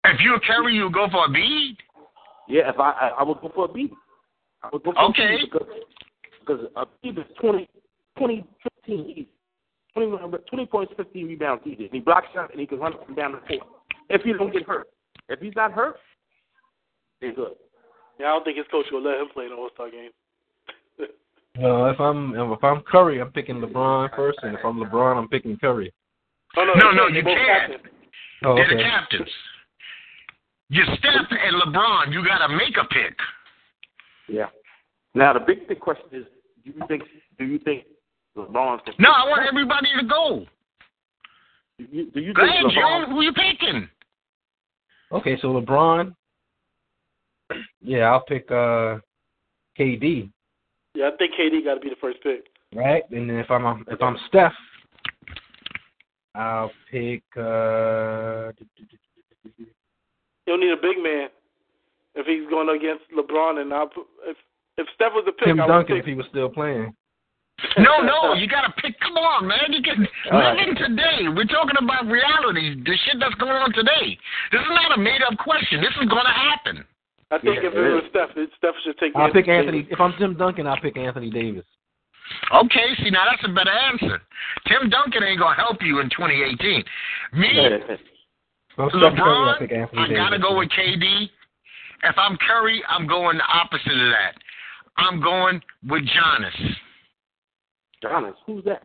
[0.04, 1.76] If you're Curry, you go for Embiid.
[2.48, 3.90] Yeah, if I I, I would go for Embiid.
[4.62, 5.38] I would go for Okay.
[5.38, 5.68] Embiid because
[6.40, 7.68] because a beat is 20,
[8.18, 8.44] 20
[8.86, 9.28] 15 easy.
[9.94, 10.10] 20,
[10.50, 11.84] 20 points, 15 rebounds easy.
[11.84, 13.68] And he blocks shots and he can run up and down the court.
[14.10, 14.88] If he don't get hurt.
[15.28, 15.96] If he's not hurt,
[17.20, 17.52] they're good.
[18.20, 20.10] Yeah, I don't think his coach will let him play in the All Star game.
[21.62, 25.28] Uh, if I'm if I'm Curry, I'm picking LeBron first, and if I'm LeBron, I'm
[25.28, 25.92] picking Curry.
[26.56, 27.72] Oh, no, No, they no, you both can't.
[27.72, 27.92] captains.
[28.44, 28.82] Oh, They're the okay.
[28.82, 29.28] captains.
[30.68, 32.12] You're Steph and LeBron.
[32.12, 33.16] You got to make a pick.
[34.28, 34.46] Yeah.
[35.14, 36.24] Now the big big question is,
[36.64, 37.02] do you think
[37.38, 37.84] do you think
[38.36, 40.44] LeBron's the No, I want everybody to go.
[41.78, 43.12] Do you, do you Go think ahead, LeBron, Joe.
[43.12, 43.88] Who you picking?
[45.12, 46.14] Okay, so LeBron.
[47.80, 48.98] Yeah, I'll pick uh,
[49.78, 50.30] KD.
[50.96, 52.46] Yeah, I think KD got to be the first pick.
[52.74, 53.02] right?
[53.10, 54.52] And then if I'm if I'm Steph,
[56.34, 57.22] I'll pick.
[57.36, 58.50] uh
[60.46, 61.28] He'll need a big man
[62.14, 63.60] if he's going against LeBron.
[63.60, 64.36] And I'll put, if
[64.78, 66.02] if Steph was the pick, Tim I would Duncan pick.
[66.04, 66.94] if he was still playing.
[67.78, 69.00] No, no, you got to pick.
[69.00, 69.72] Come on, man.
[69.72, 70.56] You can All right.
[70.60, 71.24] living today.
[71.32, 72.76] We're talking about reality.
[72.84, 74.12] The shit that's going on today.
[74.52, 75.80] This is not a made up question.
[75.80, 76.84] This is going to happen.
[77.30, 79.12] I think Yeah, if it it was Steph, it- Steph should take.
[79.16, 79.66] I'll pick Davis.
[79.66, 79.86] Anthony.
[79.90, 81.64] If I'm Tim Duncan, I'll pick Anthony Davis.
[82.54, 84.20] Okay, see now that's a better answer.
[84.66, 86.84] Tim Duncan ain't gonna help you in 2018.
[87.32, 87.90] Me, If
[88.78, 91.30] I'm Curry, I'll LeBron, I gotta go with KD.
[92.02, 94.34] If I'm Curry, I'm going the opposite of that.
[94.98, 96.76] I'm going with Giannis,
[98.02, 98.82] Giannis, who's that?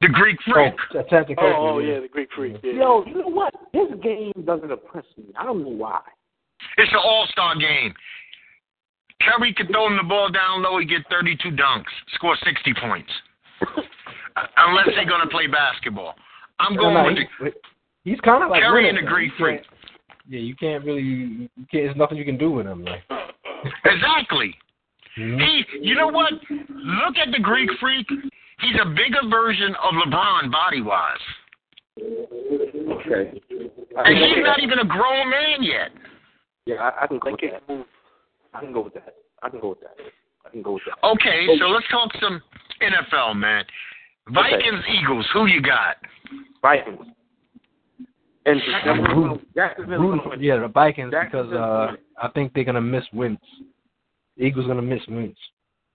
[0.00, 0.74] the Greek Oh, freak.
[0.92, 2.56] that's Oh, oh yeah, the Greek freak.
[2.62, 2.72] Yeah.
[2.72, 3.54] Yo, you know what?
[3.72, 5.26] His game doesn't impress me.
[5.36, 6.00] I don't know why.
[6.80, 7.92] It's an all-star game.
[9.22, 13.10] Curry can throw him the ball down low, he get 32 dunks, score 60 points.
[14.56, 16.14] Unless they're gonna play basketball.
[16.58, 17.04] I'm going no,
[17.42, 17.52] with
[18.04, 19.08] he- he's kind of like Curry and the though.
[19.08, 19.60] Greek freak.
[20.28, 21.02] Yeah, you can't really.
[21.02, 22.84] You can't, there's nothing you can do with him.
[22.84, 23.02] Like.
[23.08, 24.54] the exactly.
[25.18, 25.40] Mhm.
[25.40, 26.32] He, you know what?
[26.50, 28.06] Look at the Greek freak.
[28.08, 31.18] He's a bigger version of LeBron body wise.
[31.98, 33.40] Okay.
[33.96, 35.90] And he's not even a grown man yet.
[36.66, 37.74] Yeah, I, I can go They with can't that.
[37.74, 37.86] move.
[38.54, 39.14] I can go with that.
[39.42, 39.96] I can go with that.
[40.44, 41.06] I can go with that.
[41.06, 42.42] Okay, so let's talk some
[42.82, 43.64] NFL, man.
[44.32, 45.96] Vikings, Eagles, who you got?
[46.62, 47.00] Vikings.
[48.46, 48.60] And
[49.06, 49.40] Brutal.
[49.54, 50.20] Jacksonville.
[50.38, 53.38] Yeah, the Vikings because uh, I think they're gonna miss wins.
[54.38, 55.36] Eagles gonna miss wins.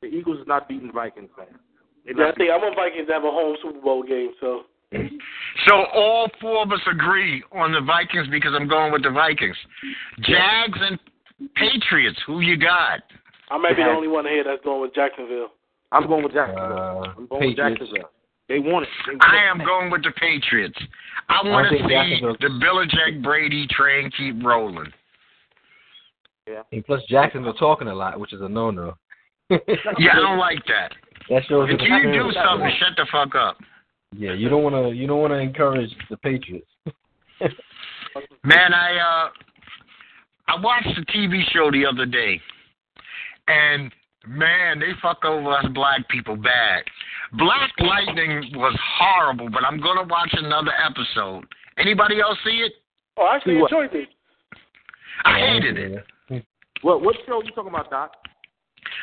[0.01, 1.47] The Eagles is not beating the Vikings, man.
[2.05, 4.31] Yeah, I think I want Vikings to have a home Super Bowl game.
[4.39, 9.09] So So all four of us agree on the Vikings because I'm going with the
[9.11, 9.55] Vikings.
[10.21, 10.99] Jags and
[11.55, 13.01] Patriots, who you got?
[13.49, 15.49] I may be the only one here that's going with Jacksonville.
[15.91, 17.03] I'm going with Jacksonville.
[17.05, 18.09] Uh, I'm going with Jacksonville.
[18.47, 18.89] They want it.
[19.07, 19.49] They want I it.
[19.49, 20.77] am going with the Patriots.
[21.29, 24.91] I want to see Jacksonville- the Belichick Brady train keep rolling.
[26.71, 28.95] And plus Jacksonville talking a lot, which is a no-no.
[29.49, 29.57] Yeah,
[30.13, 30.91] I don't like that.
[31.29, 33.57] That shows Until you do something, shut the fuck up.
[34.13, 34.95] Yeah, you don't want to.
[34.95, 36.67] You don't want to encourage the Patriots.
[38.43, 39.29] Man, I uh
[40.47, 42.39] I watched a TV show the other day,
[43.47, 43.91] and
[44.27, 46.83] man, they fuck over us black people bad.
[47.33, 51.45] Black Lightning was horrible, but I'm gonna watch another episode.
[51.77, 52.73] Anybody else see it?
[53.17, 54.09] Oh, I actually See enjoyed it.
[55.23, 56.05] I hated it.
[56.81, 58.11] What what show are you talking about, Doc?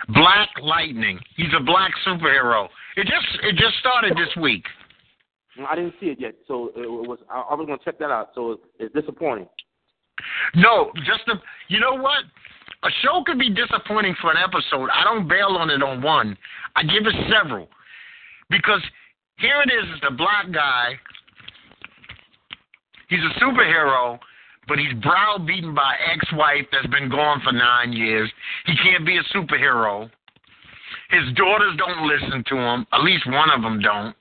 [0.09, 1.19] Black Lightning.
[1.37, 2.69] He's a black superhero.
[2.97, 4.65] It just it just started this week.
[5.59, 7.19] Mm, I didn't see it yet, so it was.
[7.31, 8.31] I, was going to check that out.
[8.35, 9.49] So it's disappointing.
[10.55, 11.35] No, just the.
[11.69, 12.25] You know what?
[12.85, 14.89] a show could be disappointing for an episode.
[14.91, 16.37] I don't bail on it on one.
[16.75, 17.69] I give it several.
[18.51, 18.83] Because
[19.39, 20.99] here it is, it's a black guy.
[23.09, 24.19] He's a superhero,
[24.67, 28.31] but he's browbeaten by ex-wife that's been gone for nine years.
[28.67, 30.11] He can't be a superhero.
[31.11, 32.87] His daughters don't listen to him.
[32.93, 34.17] At least one of them don't.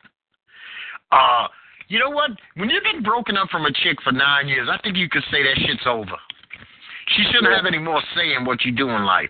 [1.12, 1.48] Uh,
[1.88, 2.32] you know what?
[2.56, 5.24] When you've been broken up from a chick for nine years, I think you could
[5.32, 6.16] say that shit's over.
[7.16, 7.58] She shouldn't Yeah.
[7.58, 9.30] have any more say in what you do in life.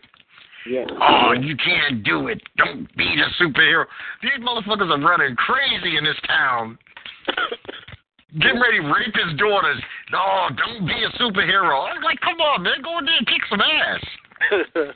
[0.67, 0.85] Yeah.
[1.01, 2.39] Oh, you can't do it.
[2.57, 3.85] Don't be the superhero.
[4.21, 6.77] These motherfuckers are running crazy in this town.
[8.39, 9.81] Getting ready to rape his daughters.
[10.11, 11.89] No, don't be a superhero.
[11.89, 13.99] I was like, come on, man, go in there and kick some ass.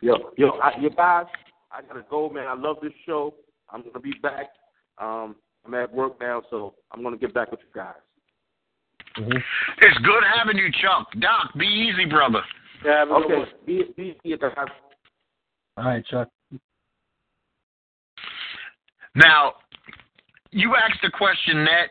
[0.00, 1.26] Yo, yo, I, you guys,
[1.72, 2.46] I gotta go, man.
[2.46, 3.34] I love this show.
[3.70, 4.50] I'm gonna be back.
[4.98, 5.34] Um,
[5.66, 7.94] I'm at work now, so I'm gonna get back with you guys.
[9.18, 9.36] Mm-hmm.
[9.78, 11.08] It's good having you, Chuck.
[11.20, 12.42] Doc, be easy, brother.
[12.84, 13.48] yeah, have a Okay, one.
[13.66, 14.52] be be be guys.
[15.76, 16.28] All right, Chuck.
[19.16, 19.54] Now,
[20.50, 21.90] you asked the question, Net.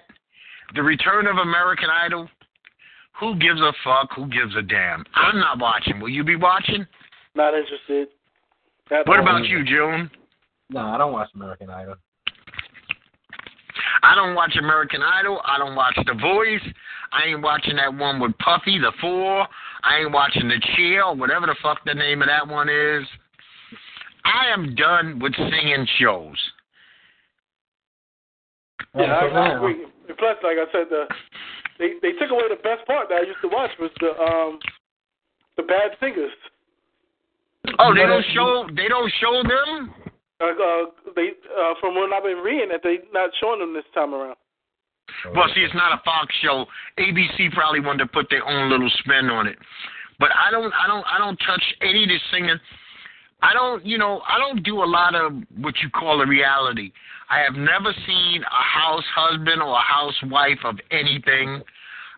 [0.75, 2.27] The return of American Idol.
[3.19, 4.09] Who gives a fuck?
[4.15, 5.05] Who gives a damn?
[5.15, 5.99] I'm not watching.
[5.99, 6.85] Will you be watching?
[7.35, 8.07] Not interested.
[8.89, 10.09] That's What about you, June?
[10.69, 11.95] No, I don't watch American Idol.
[14.01, 15.41] I don't watch American Idol.
[15.45, 16.73] I don't watch The Voice.
[17.11, 19.47] I ain't watching that one with Puffy, The Four.
[19.83, 23.05] I ain't watching The Chair, or whatever the fuck the name of that one is.
[24.25, 26.37] I am done with singing shows.
[28.95, 29.83] Yeah, I, I agree.
[30.07, 31.05] And plus, like I said, the
[31.79, 34.59] they they took away the best part that I used to watch was the um
[35.57, 36.31] the bad singers.
[37.79, 38.67] Oh, they don't show.
[38.75, 39.93] They don't show them.
[40.43, 40.85] Uh, uh,
[41.15, 44.35] they uh, from when I've been reading that they not showing them this time around.
[45.33, 46.65] Well, see, it's not a Fox show.
[46.97, 49.57] ABC probably wanted to put their own little spin on it.
[50.19, 52.59] But I don't, I don't, I don't touch any of this singing.
[53.41, 56.91] I don't, you know, I don't do a lot of what you call a reality.
[57.29, 61.61] I have never seen a house husband or a housewife of anything.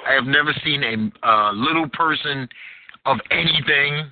[0.07, 2.47] I have never seen a uh, little person
[3.05, 4.11] of anything.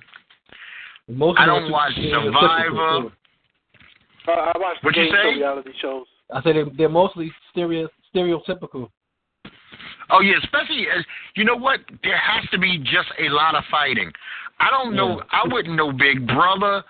[1.08, 3.12] Most I don't watch stereotypical, Survivor.
[4.24, 4.30] Too.
[4.32, 5.34] Uh, I watch the What'd you game show say?
[5.36, 6.06] reality shows.
[6.32, 8.88] I said they're, they're mostly stereo, stereotypical.
[10.10, 11.04] Oh yeah, especially as
[11.36, 14.10] you know what, there has to be just a lot of fighting.
[14.60, 15.16] I don't know.
[15.18, 15.24] Yeah.
[15.32, 16.82] I wouldn't know Big Brother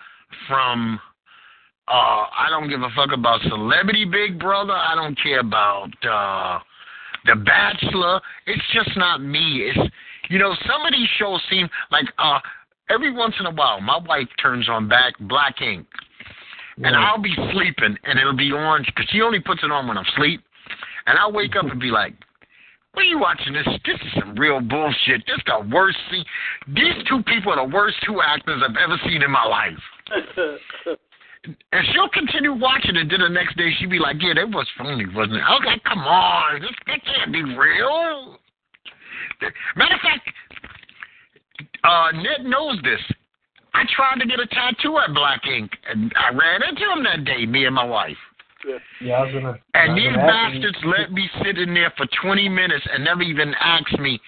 [0.48, 1.00] from.
[1.88, 4.72] uh I don't give a fuck about Celebrity Big Brother.
[4.72, 6.58] I don't care about uh
[7.26, 8.20] The Bachelor.
[8.46, 9.70] It's just not me.
[9.70, 9.92] It's
[10.30, 12.38] you know some of these shows seem like uh
[12.90, 15.86] every once in a while my wife turns on back Black Ink.
[16.82, 19.96] And I'll be sleeping, and it'll be on because she only puts it on when
[19.96, 20.42] I'm asleep.
[21.06, 22.14] And I'll wake up and be like,
[22.92, 23.66] "What are you watching this?
[23.84, 25.24] This is some real bullshit.
[25.26, 26.24] This is the worst thing.
[26.68, 30.98] These two people are the worst two actors I've ever seen in my life."
[31.72, 33.10] And she'll continue watching it.
[33.10, 35.62] Then the next day she'll be like, "Yeah, that was phony, wasn't it?" I was
[35.66, 38.38] like, "Come on, this that can't be real."
[39.76, 40.30] Matter of fact,
[41.84, 43.00] uh, Ned knows this.
[43.74, 47.24] I tried to get a tattoo at Black Ink, and I ran into him that
[47.24, 48.16] day, me and my wife.
[49.02, 49.58] Yeah, I was gonna.
[49.74, 50.22] I And was these gonna
[50.54, 54.20] you- bastards let me sit in there for 20 minutes and never even asked me,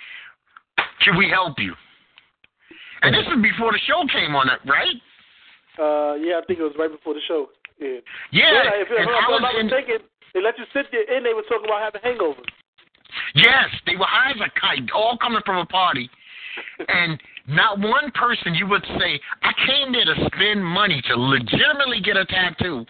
[1.04, 1.74] can we help you?
[3.02, 4.96] And this was before the show came on, right?
[5.78, 7.48] uh, yeah, I think it was right before the show.
[7.78, 8.00] Yeah.
[8.32, 9.98] Yeah, if, if, and if I I'm was not in, mistaken,
[10.34, 12.44] they let you sit there and they were talking about having hangovers.
[13.34, 16.08] yes, they were high as a kite, all coming from a party.
[16.88, 22.00] And not one person you would say, I came there to spend money to legitimately
[22.02, 22.84] get a tattoo.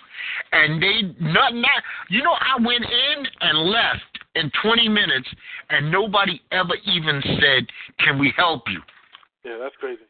[0.53, 4.03] And they, not, not, you know, I went in and left
[4.35, 5.29] in 20 minutes
[5.71, 7.67] and nobody ever even said,
[7.99, 8.81] can we help you?
[9.45, 10.03] Yeah, that's crazy.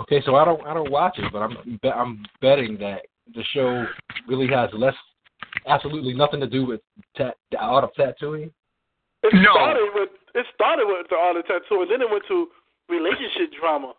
[0.00, 3.02] Okay, so I don't I don't watch it, but I'm be- I'm betting that
[3.34, 3.86] the show
[4.26, 4.94] really has less,
[5.68, 6.80] absolutely nothing to do with
[7.16, 8.50] tat, the art of tattooing.
[9.22, 9.54] It No.
[9.54, 12.48] started with it started with the art of tattoo, and then it went to
[12.88, 13.94] relationship drama.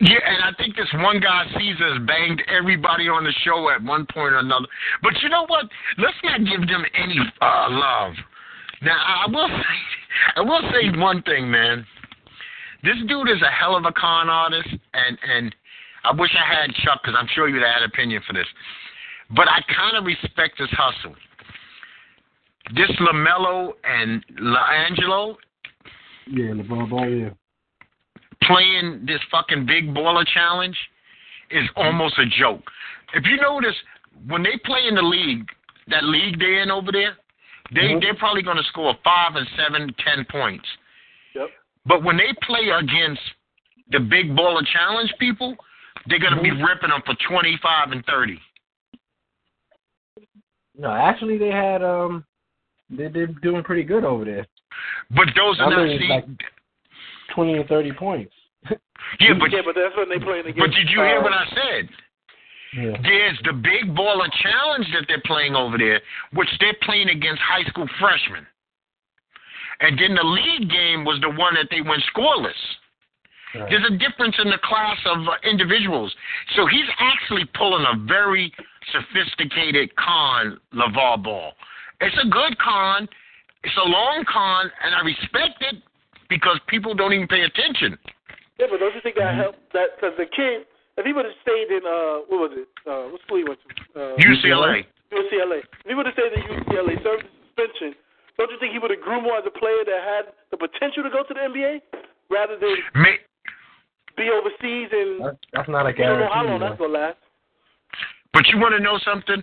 [0.00, 3.82] Yeah, and I think this one guy Ceaser has banged everybody on the show at
[3.82, 4.66] one point or another.
[5.02, 5.66] But you know what?
[5.98, 8.14] Let's not give them any uh, love.
[8.82, 11.84] Now I will say, I will say one thing, man.
[12.84, 15.54] This dude is a hell of a con artist, and and
[16.04, 18.46] I wish I had Chuck because I'm sure you'd have had an opinion for this.
[19.34, 21.14] But I kind of respect his hustle.
[22.74, 25.36] This LaMelo and LiAngelo
[26.28, 27.08] Yeah, LeBron Ball.
[27.08, 27.30] Yeah.
[28.48, 30.76] Playing this fucking big baller challenge
[31.50, 32.62] is almost a joke.
[33.14, 33.76] If you notice,
[34.26, 35.46] when they play in the league,
[35.88, 37.16] that league they're in over there,
[37.72, 38.00] they Mhm.
[38.00, 40.66] they're probably going to score five and seven, ten points.
[41.34, 41.50] Yep.
[41.86, 43.22] But when they play against
[43.90, 45.56] the big baller challenge people,
[46.06, 48.40] they're going to be ripping them for 25 and 30.
[50.76, 52.24] No, actually, they had um,
[52.88, 54.46] they they're doing pretty good over there.
[55.10, 56.08] But those are not mean, see.
[56.08, 56.24] like
[57.34, 58.32] twenty and thirty points.
[59.20, 60.58] yeah, but yeah, but that's when they playing against.
[60.58, 61.88] but did you hear what I said?
[62.76, 62.96] Yeah.
[63.02, 66.00] There's the big baller challenge that they're playing over there,
[66.34, 68.46] which they're playing against high school freshmen.
[69.80, 72.52] And then the league game was the one that they went scoreless.
[73.54, 73.70] Right.
[73.70, 76.14] There's a difference in the class of uh, individuals.
[76.56, 78.52] So he's actually pulling a very
[78.92, 81.52] sophisticated con, LaVar Ball.
[82.00, 83.08] It's a good con.
[83.64, 85.76] It's a long con, and I respect it
[86.28, 87.96] because people don't even pay attention.
[88.58, 89.62] Yeah, but don't you think that helped?
[89.72, 90.66] That because the kid,
[90.98, 92.68] if he would have stayed in uh, what was it?
[92.82, 93.70] Uh, what school he went to?
[93.94, 94.82] Uh, UCLA.
[95.14, 95.62] UCLA.
[95.62, 97.94] If he would have stayed in UCLA, served his suspension,
[98.36, 101.02] don't you think he would have grew more as a player that had the potential
[101.02, 101.80] to go to the NBA
[102.30, 103.18] rather than May,
[104.16, 107.18] be overseas and That's, that's not a you don't know how long that's gonna last?
[108.32, 109.42] But you want to know something?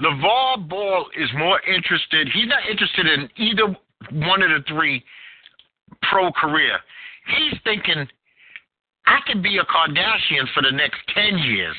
[0.00, 2.28] LaVar Ball is more interested.
[2.32, 3.76] He's not interested in either
[4.12, 5.04] one of the three
[6.02, 6.78] pro career.
[7.36, 8.08] He's thinking,
[9.06, 11.76] I could be a Kardashian for the next 10 years.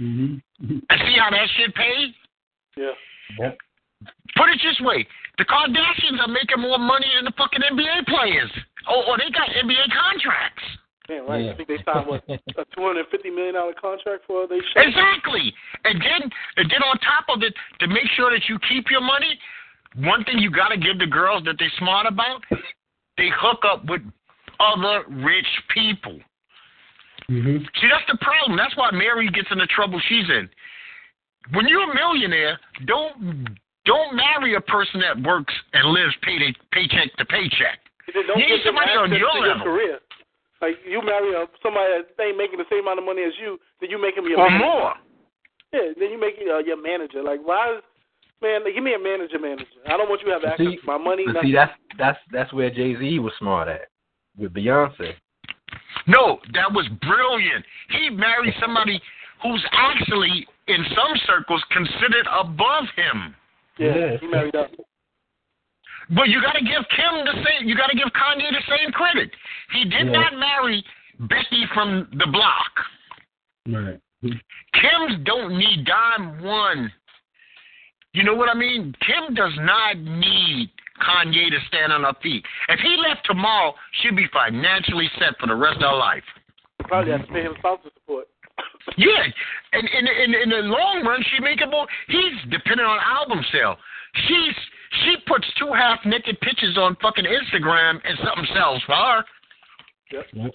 [0.00, 0.78] Mm-hmm.
[0.88, 2.14] And see how that shit pays?
[2.76, 2.96] Yeah.
[3.38, 3.58] Yep.
[4.36, 5.06] Put it this way
[5.40, 8.52] the Kardashians are making more money than the fucking NBA players.
[8.88, 10.62] Oh, or they got NBA contracts.
[11.08, 11.44] Damn right.
[11.44, 11.52] Yeah.
[11.52, 14.60] I think they signed what a two hundred and fifty million dollar contract for they
[14.60, 14.84] show.
[14.84, 15.52] Exactly.
[15.84, 19.00] And then and then on top of it, to make sure that you keep your
[19.00, 19.32] money,
[19.96, 22.44] one thing you gotta give the girls that they're smart about,
[23.16, 24.02] they hook up with
[24.60, 26.20] other rich people.
[27.30, 27.62] Mm-hmm.
[27.78, 28.58] See, that's the problem.
[28.58, 30.50] That's why Mary gets in the trouble she's in.
[31.54, 33.48] When you're a millionaire, don't
[33.86, 37.78] don't marry a person that works and lives pay to, paycheck to paycheck.
[38.06, 39.46] He said, don't You need give them somebody on your level.
[39.46, 39.98] your career.
[40.60, 43.56] Like you marry a, somebody that ain't making the same amount of money as you,
[43.80, 44.66] then you make him your Or manager.
[44.66, 44.92] more.
[45.72, 47.22] Yeah, then you make it uh, your manager.
[47.22, 47.82] Like why is
[48.42, 48.60] man?
[48.66, 49.64] Give me a manager, manager.
[49.86, 51.24] I don't want you to have access See, to my money.
[51.24, 51.50] But nothing.
[51.50, 53.88] see, that's that's that's where Jay Z was smart at
[54.36, 55.14] with Beyonce.
[56.06, 57.64] No, that was brilliant.
[57.90, 59.00] He married somebody
[59.42, 63.34] who's actually, in some circles, considered above him.
[63.78, 64.16] yeah, Yeah.
[64.20, 64.70] he married up.
[66.10, 67.68] But you got to give Kim the same.
[67.68, 69.30] You got to give Kanye the same credit.
[69.72, 70.12] He did Yeah.
[70.12, 70.84] not marry
[71.20, 72.72] Becky from the block.
[73.68, 74.00] Right.
[74.74, 76.92] Kim's don't need dime one.
[78.12, 78.94] You know what I mean?
[79.06, 82.44] Kim does not need Kanye to stand on her feet.
[82.68, 86.24] If he left tomorrow, she'd be financially set for the rest of her life.
[86.80, 88.26] Probably have to pay him spousal support.
[88.96, 89.22] Yeah,
[89.72, 91.86] and in in in the long run, she make it more.
[92.08, 93.76] He's dependent on album sale.
[94.26, 94.54] She's
[95.02, 99.24] she puts two half naked pictures on fucking Instagram and something sells for her.
[100.12, 100.52] Yep.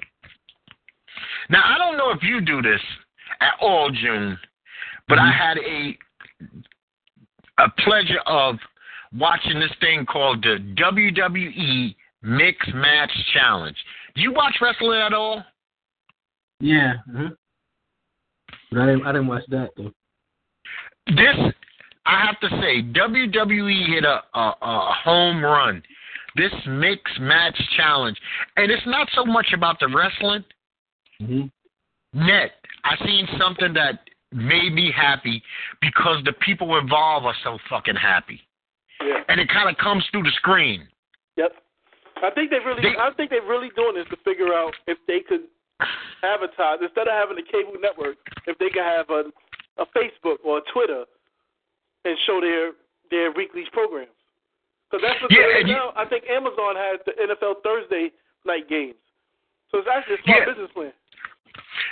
[1.49, 2.81] Now I don't know if you do this
[3.41, 4.37] at all, June,
[5.07, 5.39] but I mm-hmm.
[5.39, 5.97] had a
[7.57, 8.55] a pleasure of
[9.17, 13.77] watching this thing called the WWE Mix Match Challenge.
[14.15, 15.43] Do you watch wrestling at all?
[16.59, 16.95] Yeah.
[17.17, 17.29] uh
[18.71, 19.91] But I didn't I didn't watch that though.
[21.07, 21.53] this
[22.05, 25.81] I have to say, WWE hit a, a, a home run.
[26.35, 28.17] This mix match challenge,
[28.57, 30.43] and it's not so much about the wrestling.
[31.21, 32.27] Mm-hmm.
[32.27, 32.51] Net,
[32.83, 34.01] I seen something that
[34.31, 35.41] made me happy
[35.81, 38.41] because the people involved are so fucking happy,
[39.01, 39.23] Yeah.
[39.29, 40.87] and it kind of comes through the screen.
[41.37, 41.55] Yep.
[42.23, 44.97] I think they really, They- I think they're really doing this to figure out if
[45.05, 45.47] they could
[46.23, 48.17] advertise instead of having a cable network,
[48.47, 49.31] if they could have a,
[49.77, 51.05] a Facebook or a Twitter
[52.05, 52.71] and show their
[53.11, 54.09] their weekly programs.
[54.89, 55.93] Because that's what Yeah, they're now.
[55.95, 58.11] I think Amazon has the NFL Thursday
[58.45, 58.95] night games,
[59.69, 60.45] so it's actually a smart Yeah.
[60.45, 60.93] business plan.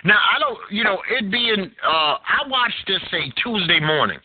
[0.05, 4.19] Now I don't, you know, it being, uh, I watched this say Tuesday morning.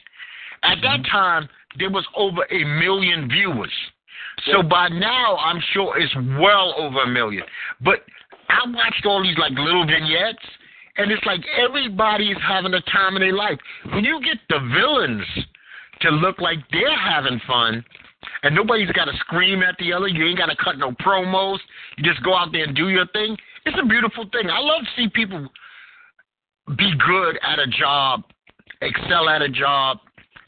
[0.63, 1.49] At that time,
[1.79, 3.73] there was over a million viewers.
[4.47, 7.45] So by now, I'm sure it's well over a million.
[7.81, 8.01] But
[8.49, 10.45] I watched all these like little vignettes,
[10.97, 13.59] and it's like everybody is having a time of their life.
[13.93, 15.27] When you get the villains
[16.01, 17.85] to look like they're having fun,
[18.43, 21.59] and nobody's got to scream at the other, you ain't got to cut no promos.
[21.97, 23.37] You just go out there and do your thing.
[23.65, 24.51] It's a beautiful thing.
[24.51, 25.49] I love to see people
[26.77, 28.23] be good at a job,
[28.83, 29.99] excel at a job,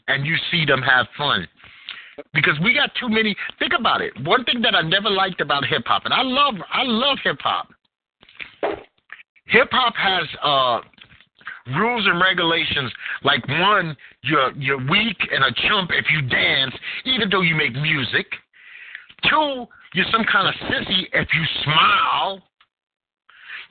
[0.07, 1.47] and you see them have fun.
[2.33, 3.35] Because we got too many.
[3.57, 4.13] Think about it.
[4.23, 7.37] One thing that I never liked about hip hop, and I love, I love hip
[7.41, 7.69] hop.
[9.47, 10.79] Hip hop has uh,
[11.77, 12.91] rules and regulations.
[13.23, 16.73] Like one, you're you're weak and a chump if you dance,
[17.05, 18.27] even though you make music.
[19.29, 22.41] Two, you're some kind of sissy if you smile.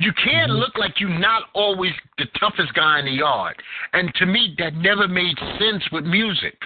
[0.01, 0.59] You can't Mhm.
[0.59, 3.62] look like you're not always the toughest guy in the yard.
[3.92, 6.57] And to me, that never made sense with music.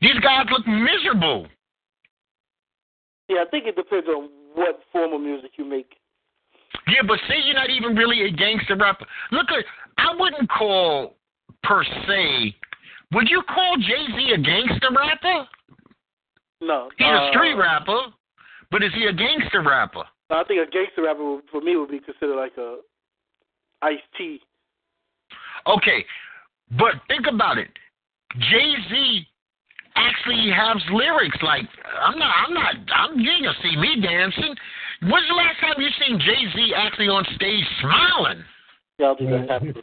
[0.00, 1.48] These guys look miserable.
[3.28, 5.98] Yeah, I think it depends on what form of music you make.
[6.86, 9.06] Yeah, but say you're not even really a gangster rapper.
[9.32, 9.64] Look at,
[9.98, 11.16] I wouldn't call
[11.64, 12.54] per se.
[13.12, 15.48] Would you call Jay Z a gangster rapper?
[16.60, 18.12] No, He's a uh, street rapper,
[18.70, 20.04] but is he a gangster rapper?
[20.30, 22.78] I think a gangster rapper for me would be considered like a
[23.82, 24.40] Ice T.
[25.66, 26.04] Okay,
[26.78, 27.68] but think about it.
[28.50, 29.26] Jay Z
[29.94, 31.64] actually has lyrics like
[32.00, 34.54] I'm not I'm not I'm you ain't gonna see me dancing.
[35.02, 38.42] When's the last time you seen Jay Z actually on stage smiling?
[38.98, 39.82] Yeah, I don't think that happened.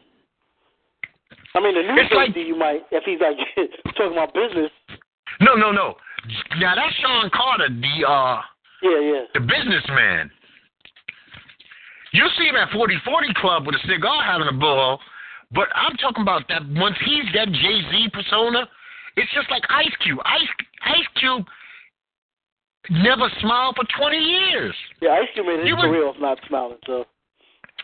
[1.56, 3.38] I mean, the new It's like- Jay Z you might if he's like
[3.96, 4.72] talking about business.
[5.40, 5.96] No, no, no.
[6.60, 8.42] Now that's Sean Carter, the uh
[8.84, 9.24] Yeah, yeah.
[9.34, 10.30] the businessman.
[12.12, 15.00] You see him at 40/40 Club with a cigar having a ball,
[15.52, 18.68] but I'm talking about that once he's that Jay Z persona,
[19.16, 20.20] it's just like Ice Cube.
[20.26, 20.50] Ice
[20.86, 21.46] Ice Cube
[22.90, 24.76] never smiled for 20 years.
[25.02, 26.78] Yeah, Ice Cube made his You career off not smiling.
[26.86, 27.06] So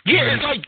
[0.06, 0.66] Yeah, it's like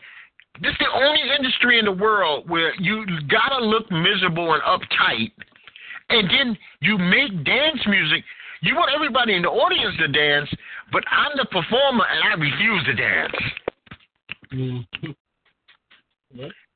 [0.60, 5.32] this is the only industry in the world where you gotta look miserable and uptight,
[6.10, 8.24] and then you make dance music.
[8.62, 10.48] You want everybody in the audience to dance,
[10.92, 13.34] but I'm the performer and I refuse to dance.
[14.52, 14.86] Mhm.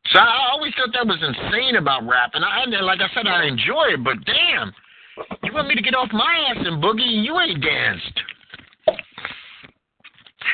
[0.07, 3.27] So I always thought that was insane about rap, and I, and like I said,
[3.27, 4.05] I enjoy it.
[4.05, 4.73] But damn,
[5.45, 8.21] you want me to get off my ass and boogie, and you ain't danced.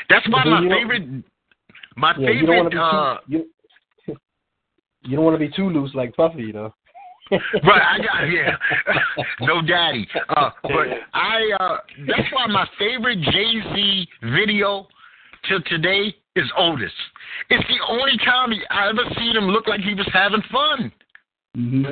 [0.09, 1.23] That's why my favorite,
[1.95, 2.83] my Yeah, you don't want favorite.
[2.83, 3.45] uh, too.
[4.07, 4.15] You,
[5.03, 6.73] you don't want to be too loose like Puffy, though.
[7.31, 8.55] Right, I got yeah,
[9.41, 10.07] no daddy.
[10.29, 14.87] Uh, but I uh, that's why my favorite Jay Z video
[15.47, 16.91] till today is Otis.
[17.49, 20.91] It's the only time I ever seen him look like he was having fun.
[21.55, 21.85] hmm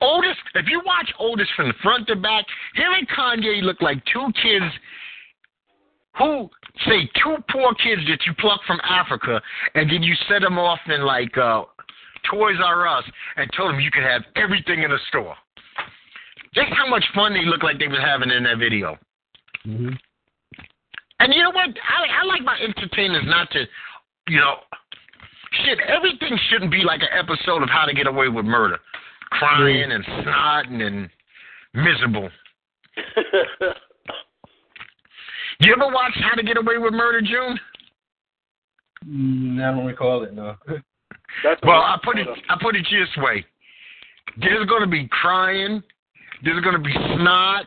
[0.00, 4.00] Otis, if you watch Otis from the front to back, him and Kanye look like
[4.12, 4.72] two kids
[6.16, 6.48] who
[6.86, 9.40] say two poor kids that you pluck from Africa,
[9.74, 11.62] and then you set them off in like uh,
[12.30, 13.04] Toys R Us
[13.36, 15.34] and told them you could have everything in the store.
[16.54, 18.98] Just how much fun they look like they was having in that video.
[19.64, 19.90] hmm
[21.20, 21.68] And you know what?
[21.68, 23.64] I, I like my entertainers not to,
[24.28, 24.56] you know,
[25.64, 25.78] shit.
[25.80, 28.78] Everything shouldn't be like an episode of How to Get Away with Murder,
[29.30, 31.08] crying and snotting and
[31.74, 32.30] miserable.
[35.60, 37.58] You ever watch How to Get Away with Murder, June?
[39.08, 40.32] Mm, I don't recall it.
[40.32, 40.54] No.
[41.44, 43.44] that's Well, I put it I put it this way:
[44.40, 45.82] there's going to be crying,
[46.44, 47.66] there's going to be snot,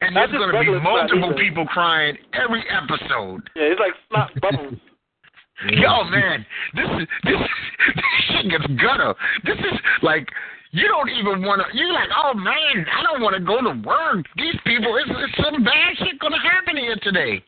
[0.00, 3.48] and Not there's going to be multiple people crying every episode.
[3.56, 4.74] Yeah, it's like snot bubbles.
[5.70, 6.44] Yo, man,
[6.74, 7.40] this is this
[7.96, 9.14] this shit gets gutter.
[9.44, 10.28] This is like
[10.72, 11.76] you don't even want to.
[11.76, 14.26] You're like, oh man, I don't want to go to work.
[14.36, 17.42] These people, it's, it's some bad shit gonna happen here today.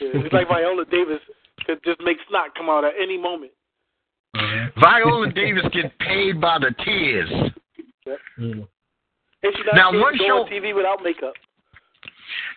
[0.00, 1.20] Yeah, it's like Viola Davis
[1.64, 3.52] could just make snot come out at any moment.
[4.34, 7.30] Viola Davis get paid by the tears.
[8.38, 8.66] Mm.
[9.42, 11.34] And she's not Now, scared one show- on TV without makeup.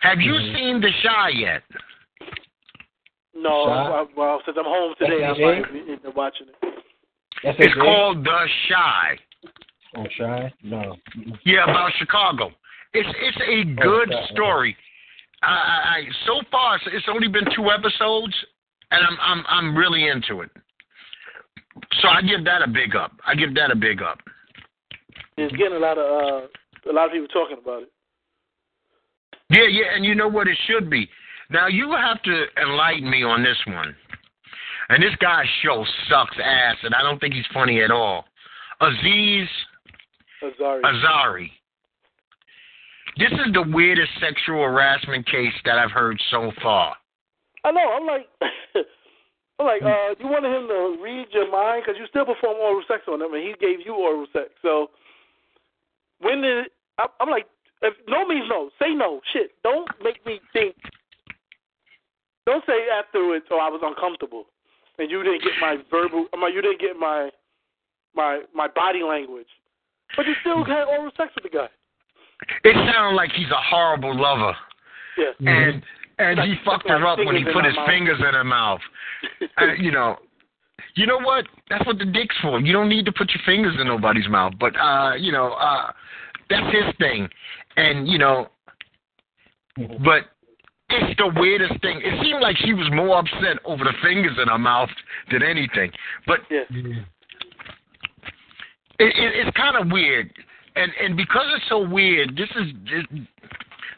[0.00, 0.54] Have you Mhm.
[0.54, 1.62] seen The Chi yet?
[3.34, 3.90] No, Shot?
[3.90, 5.60] well, well, since I'm home today, I'm SHA?
[6.04, 6.56] not watching it.
[7.42, 9.18] That's It's called The Chi.
[9.96, 10.52] Oh, shy?
[10.62, 10.96] No.
[11.44, 12.52] Yeah, about Chicago.
[12.94, 14.34] It's it's a good okay, okay.
[14.34, 14.76] story.
[15.42, 18.34] I, I, I so far it's- it's only been two episodes,
[18.90, 20.50] and I'm I'm I'm really into it.
[22.00, 23.12] So I give that a big up.
[23.26, 24.18] I give that a big up.
[25.36, 27.92] It's getting a lot of uh, a lot of people talking about it.
[29.50, 31.08] Yeah, yeah, and you know what it should be.
[31.50, 33.94] Now you have to enlighten me on this one.
[34.88, 38.26] And this guy's show sucks ass, and I don't think he's funny at all.
[38.80, 39.48] Aziz
[40.42, 40.82] Ansari.
[40.82, 41.50] Ansari.
[43.16, 46.96] This is the weirdest sexual harassment case that I've heard so far.
[47.64, 47.92] I know.
[47.92, 48.28] I'm like,
[49.58, 53.02] like, uh, you wanted him to read your mind because you still perform oral sex
[53.06, 54.50] on him, and he gave you oral sex.
[54.62, 54.90] So
[56.20, 56.66] when did
[56.98, 57.46] I, I'm like,
[57.82, 59.20] if no means no, say no.
[59.32, 60.74] Shit, don't make me think.
[62.46, 64.46] Don't say afterwards, "Oh, I was uncomfortable,"
[64.98, 66.26] and you didn't get my verbal.
[66.32, 67.30] I mean, you didn't get my
[68.14, 69.48] my my body language,
[70.16, 71.68] but you still had oral sex with the guy.
[72.64, 74.56] It sounds like he's a horrible lover,
[75.16, 75.32] Yeah.
[75.40, 75.82] and
[76.18, 77.88] and he fucked her up when he put his mouth.
[77.88, 78.80] fingers in her mouth.
[79.58, 80.16] Uh, you know,
[80.94, 81.44] you know what?
[81.70, 82.60] That's what the dick's for.
[82.60, 84.54] You don't need to put your fingers in nobody's mouth.
[84.58, 85.90] But uh, you know, uh,
[86.50, 87.28] that's his thing,
[87.76, 88.48] and you know,
[89.76, 90.30] but
[90.90, 92.00] it's the weirdest thing.
[92.04, 94.90] It seemed like she was more upset over the fingers in her mouth
[95.30, 95.90] than anything.
[96.26, 96.64] But Yeah.
[96.70, 96.94] it,
[98.98, 100.30] it, it's kind of weird,
[100.76, 103.20] and and because it's so weird, this is this,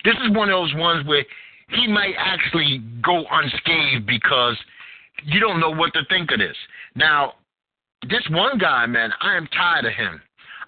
[0.05, 1.25] this is one of those ones where
[1.69, 4.57] he might actually go unscathed because
[5.25, 6.57] you don't know what to think of this.
[6.95, 7.35] Now,
[8.09, 10.21] this one guy, man, I am tired of him.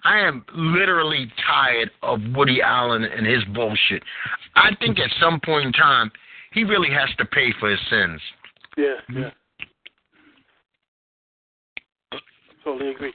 [0.03, 4.01] I am literally tired of Woody Allen and his bullshit.
[4.55, 6.11] I think at some point in time,
[6.53, 8.21] he really has to pay for his sins.
[8.77, 9.29] Yeah, yeah.
[12.63, 13.13] Totally agree.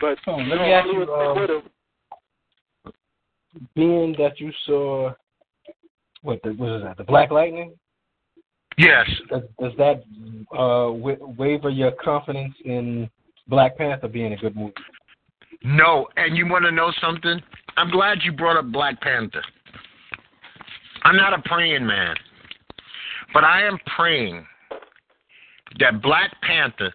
[0.00, 1.64] But Oh, let me ask you, stick
[2.84, 2.92] um,
[3.74, 5.12] being that you saw
[6.22, 6.96] what the, what is that?
[6.96, 7.74] The Black Lightning.
[8.76, 9.08] Yes.
[9.28, 10.02] Does, does that
[10.56, 13.10] uh, wa- waver your confidence in
[13.48, 14.74] Black Panther being a good movie?
[15.64, 17.40] No, and you want to know something?
[17.76, 19.42] I'm glad you brought up Black Panther.
[21.02, 22.14] I'm not a praying man,
[23.32, 24.46] but I am praying
[25.80, 26.92] that Black Panther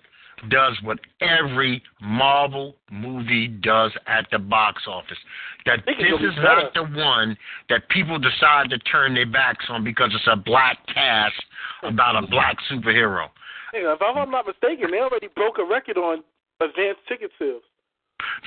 [0.50, 5.18] does what every Marvel movie does at the box office.
[5.66, 7.38] That this it'll is not the one
[7.70, 11.36] that people decide to turn their backs on because it's a black cast
[11.84, 13.28] about a black superhero.
[13.72, 16.24] Hey, if I'm not mistaken, they already broke a record on
[16.62, 17.64] advanced ticket sales.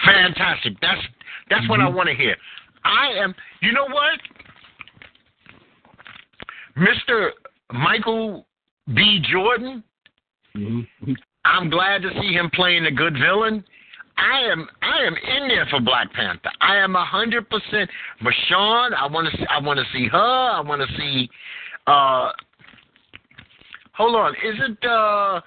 [0.04, 0.74] Fantastic.
[0.80, 1.00] That's
[1.50, 2.36] that's what I want to hear.
[2.84, 3.34] I am.
[3.60, 4.20] You know what,
[6.76, 7.32] Mister
[7.72, 8.46] Michael
[8.94, 9.20] B.
[9.30, 9.82] Jordan.
[10.56, 11.12] Mm-hmm.
[11.46, 13.64] I'm glad to see him playing a good villain.
[14.18, 16.50] I am I am in there for Black Panther.
[16.60, 17.90] I am a hundred percent.
[18.22, 20.18] Michonne, I want to I want to see her.
[20.18, 21.28] I want to see.
[21.86, 22.32] uh
[23.92, 25.40] Hold on, is it uh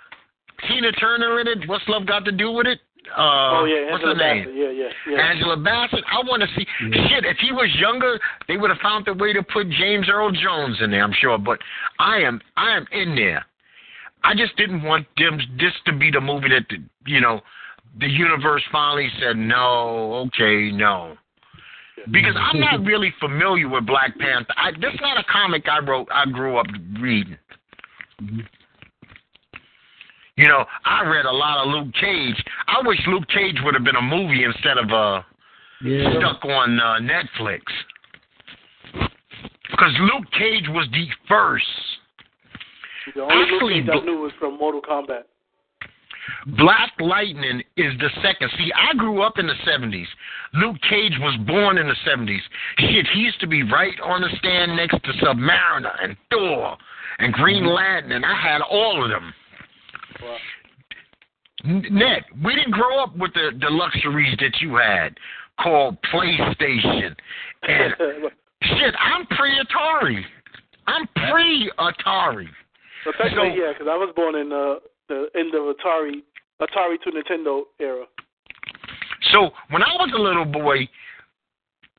[0.67, 1.67] Tina Turner in it?
[1.67, 2.79] What's love got to do with it?
[3.17, 4.43] Uh, oh yeah, what's Angela her name?
[4.43, 4.55] Bassett.
[4.55, 5.29] Yeah, yeah, yeah.
[5.29, 6.03] Angela Bassett.
[6.11, 6.65] I want to see
[7.09, 7.25] shit.
[7.25, 10.77] If he was younger, they would have found a way to put James Earl Jones
[10.81, 11.03] in there.
[11.03, 11.59] I'm sure, but
[11.97, 13.45] I am I am in there.
[14.23, 17.41] I just didn't want them this to be the movie that the, you know
[17.99, 21.15] the universe finally said no, okay, no.
[22.11, 24.53] Because I'm not really familiar with Black Panther.
[24.55, 26.07] I, this is not a comic I wrote.
[26.11, 26.67] I grew up
[27.01, 27.37] reading.
[30.35, 32.41] You know, I read a lot of Luke Cage.
[32.67, 35.21] I wish Luke Cage would have been a movie instead of uh
[35.83, 36.17] Yeah.
[36.17, 37.61] stuck on uh, Netflix.
[39.71, 41.65] Because Luke Cage was the first.
[43.15, 45.23] The only Actually, Cage I knew was from Mortal Kombat.
[46.57, 48.49] Black Lightning is the second.
[48.57, 50.05] See, I grew up in the 70s.
[50.53, 52.39] Luke Cage was born in the 70s.
[52.79, 56.77] Shit, he used to be right on the stand next to Submariner and Thor
[57.19, 57.73] and Green mm-hmm.
[57.73, 59.33] Lantern, and I had all of them.
[60.21, 60.37] Wow.
[61.65, 65.17] Ned, we didn't grow up with the, the luxuries that you had
[65.61, 67.15] called PlayStation.
[67.63, 67.93] And
[68.63, 70.23] shit, I'm pre Atari.
[70.87, 72.47] I'm pre Atari.
[73.03, 74.75] So technically, So- yeah, because I was born in uh,
[75.07, 76.23] the end of Atari,
[76.61, 78.05] Atari to Nintendo era.
[79.31, 80.87] So when I was a little boy,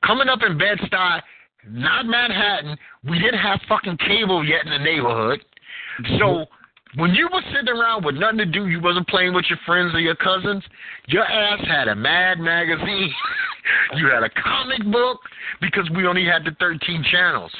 [0.05, 1.21] coming up in Bed Stuy,
[1.67, 2.77] not Manhattan,
[3.07, 5.43] we didn't have fucking cable yet in the neighborhood.
[6.17, 6.45] So
[6.95, 9.93] when you were sitting around with nothing to do, you wasn't playing with your friends
[9.93, 10.63] or your cousins,
[11.07, 13.11] your ass had a Mad magazine,
[13.95, 15.19] you had a comic book,
[15.61, 17.51] because we only had the 13 channels.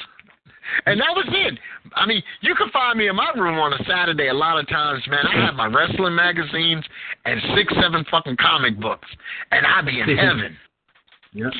[0.86, 1.58] And that was it.
[1.94, 4.68] I mean, you can find me in my room on a Saturday a lot of
[4.68, 5.26] times, man.
[5.26, 6.84] I have my wrestling magazines
[7.24, 9.08] and six, seven fucking comic books,
[9.50, 10.56] and I be in heaven.
[11.32, 11.50] Yeah.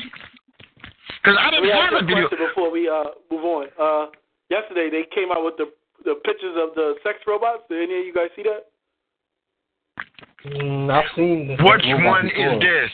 [1.23, 2.27] Because I didn't me have a a video.
[2.27, 3.67] question before we uh, move on.
[3.79, 4.11] Uh,
[4.49, 5.71] yesterday they came out with the
[6.03, 7.63] the pictures of the sex robots.
[7.69, 8.67] Did any of you guys see that?
[10.45, 11.57] Mm, I've seen this.
[11.63, 12.53] Which one before.
[12.55, 12.91] is this?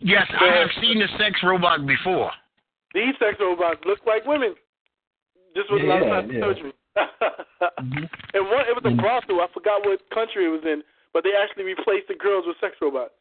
[0.00, 2.30] Yes, I have seen the sex robot before.
[2.94, 4.54] These sex robots look like women.
[5.54, 6.40] Just with a lot of Yeah, plastic yeah.
[6.40, 6.72] surgery.
[6.96, 8.10] Mhm.
[8.34, 9.00] and one, it was a Mm.
[9.00, 9.40] brothel.
[9.40, 10.82] I forgot what country it was in,
[11.12, 13.14] but they actually replaced the girls with sex robots.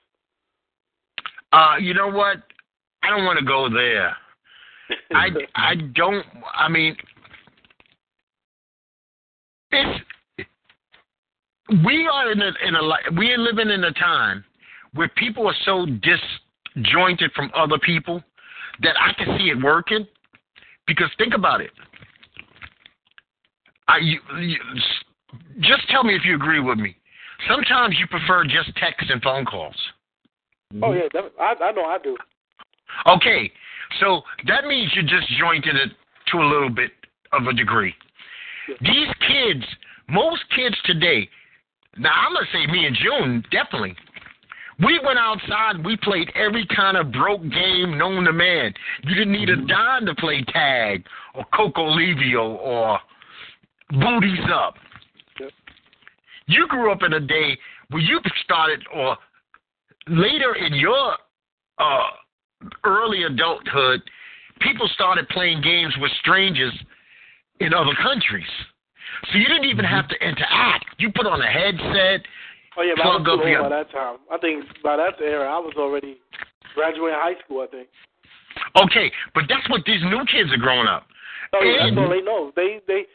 [1.52, 2.38] Uh, you know what?
[3.04, 4.16] I don't want to go there.
[5.14, 6.26] I I don't.
[6.54, 6.96] I mean,
[9.72, 10.06] it's
[11.86, 14.44] we are in a in a li- we are living in a time
[14.94, 18.24] where people are so disjointed from other people
[18.82, 20.08] that I can see it working.
[20.86, 21.72] Because think about it.
[23.88, 24.58] I you, you,
[25.60, 26.96] just tell me if you agree with me.
[27.48, 29.76] Sometimes you prefer just text and phone calls.
[30.82, 32.18] oh yeah, that, I I know I do.
[33.08, 33.52] Okay,
[34.00, 35.92] so that means you're just jointed it
[36.32, 36.92] to a little bit
[37.32, 37.94] of a degree.
[38.82, 39.64] These kids,
[40.08, 41.30] most kids today,
[41.98, 43.96] now I'm gonna say me and June definitely.
[44.80, 45.86] We went outside.
[45.86, 48.74] We played every kind of broke game known to man.
[49.04, 51.06] You didn't need a dime to play tag
[51.36, 53.00] or Coco Livio or
[53.92, 54.76] Booties Up.
[55.40, 55.52] Yep.
[56.48, 57.58] You grew up in a day
[57.90, 59.18] where you started, or
[60.08, 61.14] later in your
[61.78, 62.10] uh,
[62.84, 64.02] early adulthood,
[64.62, 66.74] people started playing games with strangers
[67.60, 68.48] in other countries.
[69.32, 70.86] So you didn't even have to interact.
[70.98, 72.26] You put on a headset.
[72.78, 74.18] Oh yeah, but I was too old by that time.
[74.32, 76.18] I think by that era, I was already
[76.74, 77.62] graduating high school.
[77.62, 77.88] I think.
[78.78, 81.06] Okay, but that's what these new kids are growing up.
[81.54, 82.52] Oh yeah, that's all they know.
[82.56, 83.06] They they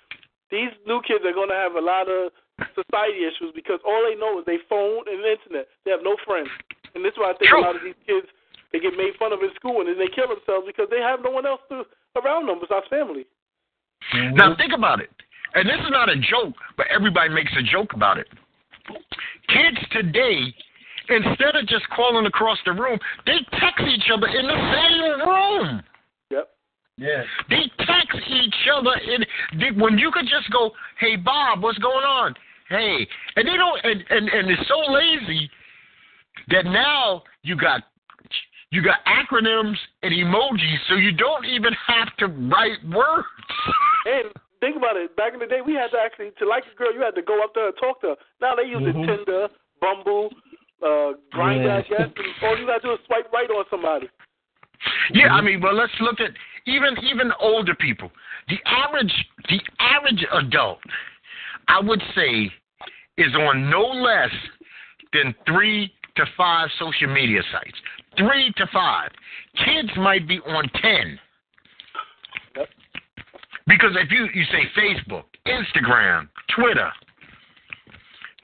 [0.50, 2.30] these new kids are gonna have a lot of
[2.74, 5.66] society issues because all they know is they phone and the internet.
[5.84, 6.50] They have no friends,
[6.94, 7.62] and this is why I think True.
[7.62, 8.26] a lot of these kids
[8.72, 11.20] they get made fun of in school and then they kill themselves because they have
[11.24, 11.84] no one else to
[12.20, 13.26] around them besides family.
[14.34, 15.10] Now think about it.
[15.54, 18.28] And this is not a joke, but everybody makes a joke about it.
[19.48, 20.54] Kids today,
[21.08, 25.82] instead of just calling across the room, they text each other in the same room.
[26.30, 26.50] Yep.
[26.98, 27.22] Yeah.
[27.48, 29.24] They text each other in
[29.58, 32.34] they, when you could just go, "Hey Bob, what's going on?"
[32.68, 35.50] Hey, and they don't, and and, and it's so lazy
[36.48, 37.82] that now you got
[38.70, 43.26] you got acronyms and emojis, so you don't even have to write words.
[44.04, 45.14] And think about it.
[45.16, 47.22] Back in the day, we had to actually to like a girl, you had to
[47.22, 48.16] go up there and talk to her.
[48.40, 49.06] Now they use Mhm.
[49.06, 49.48] Tinder,
[49.80, 50.32] Bumble,
[50.82, 51.76] uh, Grindr, Yeah.
[51.76, 52.00] I guess.
[52.00, 54.08] And all you gotta do is swipe right on somebody.
[55.10, 56.32] Yeah, I mean, well, let's look at
[56.66, 58.12] even even older people.
[58.48, 59.12] The average
[59.48, 60.80] the average adult,
[61.66, 62.52] I would say,
[63.16, 64.32] is on no less
[65.12, 67.80] than three to five social media sites.
[68.16, 69.10] Three to five.
[69.64, 71.18] Kids might be on ten.
[73.68, 76.90] Because if you you say Facebook, Instagram, Twitter,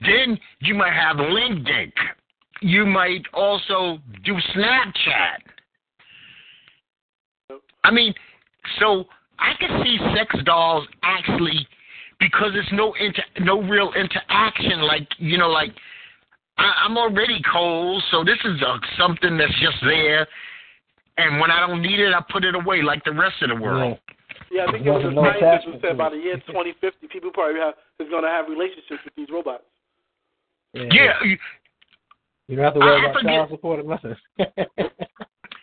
[0.02, 1.92] then you might have LinkedIn.
[2.60, 5.40] You might also do Snapchat.
[7.84, 8.14] I mean,
[8.78, 9.04] so
[9.38, 11.66] I can see sex dolls actually
[12.20, 14.82] because it's no inter, no real interaction.
[14.82, 15.70] Like you know, like
[16.58, 20.26] I, I'm already cold, so this is uh something that's just there.
[21.16, 23.62] And when I don't need it, I put it away like the rest of the
[23.62, 23.98] world.
[24.54, 26.16] Yeah, I think There it was a wasn't no scientist who said to by the
[26.22, 29.64] year 2050, people probably have is gonna have relationships with these robots.
[30.74, 31.38] Yeah, you-
[32.46, 34.16] You don't have to worry I about forget- child support or nothing.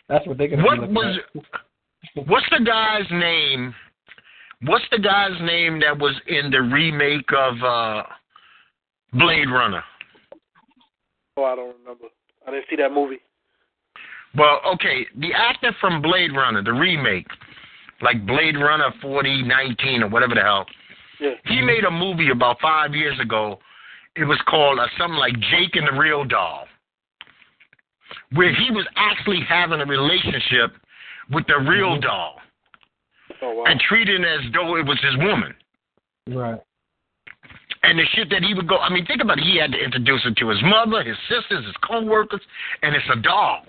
[0.08, 2.26] That's what they're gonna what was at.
[2.28, 3.74] what's the guy's name?
[4.66, 8.02] What's the guy's name that was in the remake of uh
[9.14, 9.82] Blade Runner?
[11.38, 12.06] Oh, I don't remember.
[12.46, 13.20] I didn't see that movie.
[14.36, 17.26] Well, okay, the actor from Blade Runner, the remake,
[18.02, 20.66] like Blade Runner 4019 or whatever the hell,
[21.20, 21.34] Yeah.
[21.46, 23.58] he made a movie about five years ago.
[24.16, 26.66] It was called uh, something like Jake and the Real Doll,
[28.34, 30.72] where he was actually having a relationship
[31.30, 32.36] with the real doll
[33.40, 33.64] Oh wow.
[33.66, 35.54] and treating it as though it was his woman.
[36.28, 36.60] Right.
[37.84, 39.44] And the shit that he would go, I mean, think about it.
[39.44, 42.40] He had to introduce it to his mother, his sisters, his co-workers,
[42.82, 43.62] and it's a doll.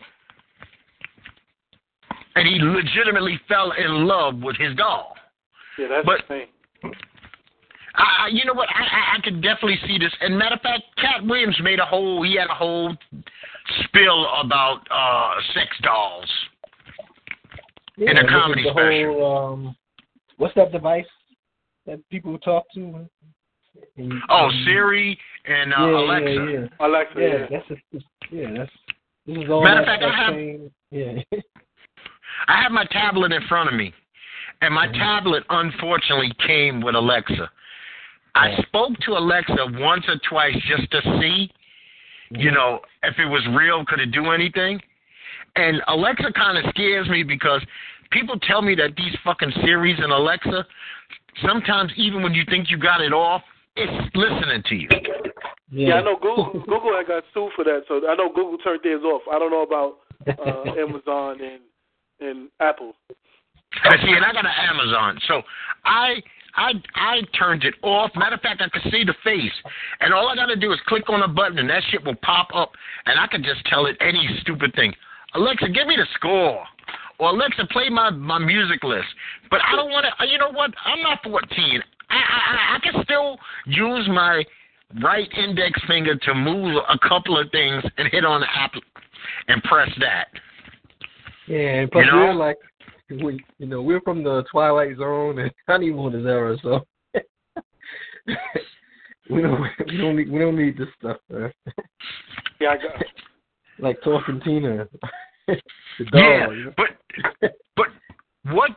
[2.35, 5.15] And he legitimately fell in love with his doll.
[5.77, 6.47] yeah, that's but- insane.
[7.95, 8.69] I, I you know what?
[8.69, 10.11] I, I, I could definitely see this.
[10.19, 12.95] And matter of fact, Katt Williams made a whole, he had a whole
[13.85, 16.25] spill about uh sex dolls.
[17.97, 19.13] Yeah, In a comedy the special.
[19.13, 19.75] Whole, um,
[20.37, 21.05] what's that device
[21.85, 22.81] that people talk to?
[23.97, 26.31] And- Oh, and- Siri and uh, yeah, Alexa.
[26.33, 26.67] Yeah, yeah.
[26.87, 27.45] Alexa, Yeah, yeah.
[27.51, 28.71] that's a, yeah, that's
[29.27, 31.39] this is all Matter of that, fact, I have- same, yeah.
[32.47, 33.93] I have my tablet in front of me,
[34.61, 34.97] and my Mhm.
[34.97, 37.49] tablet unfortunately came with Alexa.
[38.35, 41.51] I spoke to Alexa once or twice just to see,
[42.31, 44.81] you know, if it was real, could it do anything?
[45.55, 47.63] And Alexa kind of scares me because
[48.09, 50.65] people tell me that these fucking Siris and Alexa,
[51.41, 53.43] sometimes even when you think you got it off,
[53.75, 54.89] it's listening to you.
[55.71, 58.81] Yeah, I know Google Google had got sued for that, so I know Google turned
[58.83, 59.23] theirs off.
[59.31, 59.97] I don't know about
[60.39, 61.61] uh, Amazon and
[62.23, 62.93] and Apple.
[63.83, 65.41] And see, and I got an Amazon, so
[65.85, 66.21] I
[66.55, 68.11] I I turned it off.
[68.15, 69.51] Matter of fact, I could see the face,
[69.99, 72.15] and all I got to do is click on a button, and that shit will
[72.21, 72.71] pop up,
[73.05, 74.93] and I can just tell it any stupid thing.
[75.33, 76.63] Alexa, give me the score,
[77.19, 79.07] or Alexa, play my my music list.
[79.49, 80.23] But I don't want to.
[80.23, 80.71] Uh, you know what?
[80.85, 81.83] I'm not 14.
[82.09, 84.43] I, I I can still use my
[85.01, 88.73] right index finger to move a couple of things and hit on the app
[89.47, 90.27] and press that.
[91.47, 92.17] Yeah, plus You know?
[92.17, 92.57] we're like,
[93.09, 96.85] we, you know, we're from the Twilight Zone and Honeymooners era, so
[99.29, 101.17] we don't we don't need we don't need this stuff.
[101.29, 101.51] Man.
[102.59, 103.03] Yeah, I got.
[103.79, 104.87] like talking Tina.
[105.47, 105.55] the
[106.11, 106.73] doll, yeah, you know?
[106.77, 106.87] but
[107.75, 107.87] but
[108.51, 108.71] what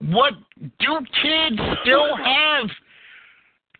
[0.00, 2.68] what do kids still have?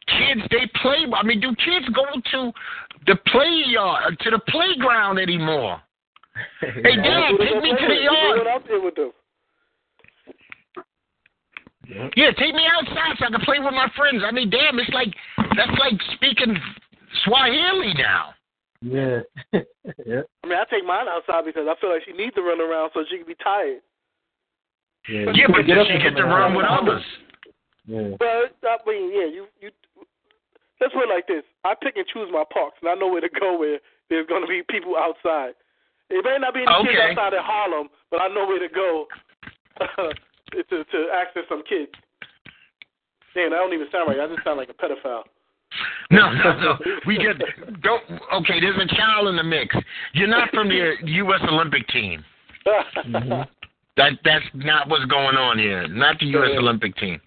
[0.07, 1.07] Kids they play.
[1.15, 2.53] I mean, do kids go to
[3.07, 5.81] the play yard to the playground anymore?
[6.61, 8.47] Hey, Dad, take me to the They went yard.
[8.49, 9.13] out there with them.
[11.87, 12.09] Yeah.
[12.17, 14.23] Yeah, take me outside so I can play with my friends.
[14.25, 15.13] I mean, damn, it's like
[15.57, 16.57] that's like speaking
[17.25, 18.35] Swahili now.
[18.81, 19.21] Yeah.
[19.53, 20.23] yeah.
[20.43, 22.91] I mean, I take mine outside because I feel like she needs to run around
[22.95, 23.81] so she can be tired.
[25.09, 27.03] Yeah, Yeah, but Get does she and get to run with others?
[27.87, 28.17] Yeah.
[28.19, 29.71] Well, I mean, yeah, you you.
[30.81, 33.21] Let's put it like this: I pick and choose my parks, and I know where
[33.21, 33.79] to go where
[34.09, 35.53] there's going to be people outside.
[36.11, 37.11] It may not be any kids Okay.
[37.13, 39.07] outside in Harlem, but I know where to go
[40.53, 41.91] to to access some kids.
[43.35, 44.21] Damn, I don't even sound right.
[44.21, 45.23] I just sound like a pedophile.
[46.11, 46.79] No, no, no.
[47.07, 47.37] We get
[47.83, 48.03] don't.
[48.35, 49.75] Okay, there's a child in the mix.
[50.13, 51.41] You're not from the U.S.
[51.51, 52.25] Olympic team.
[53.97, 55.87] That that's not what's going on here.
[55.87, 56.49] Not the U.S.
[56.53, 56.59] Yeah.
[56.59, 57.21] Olympic team,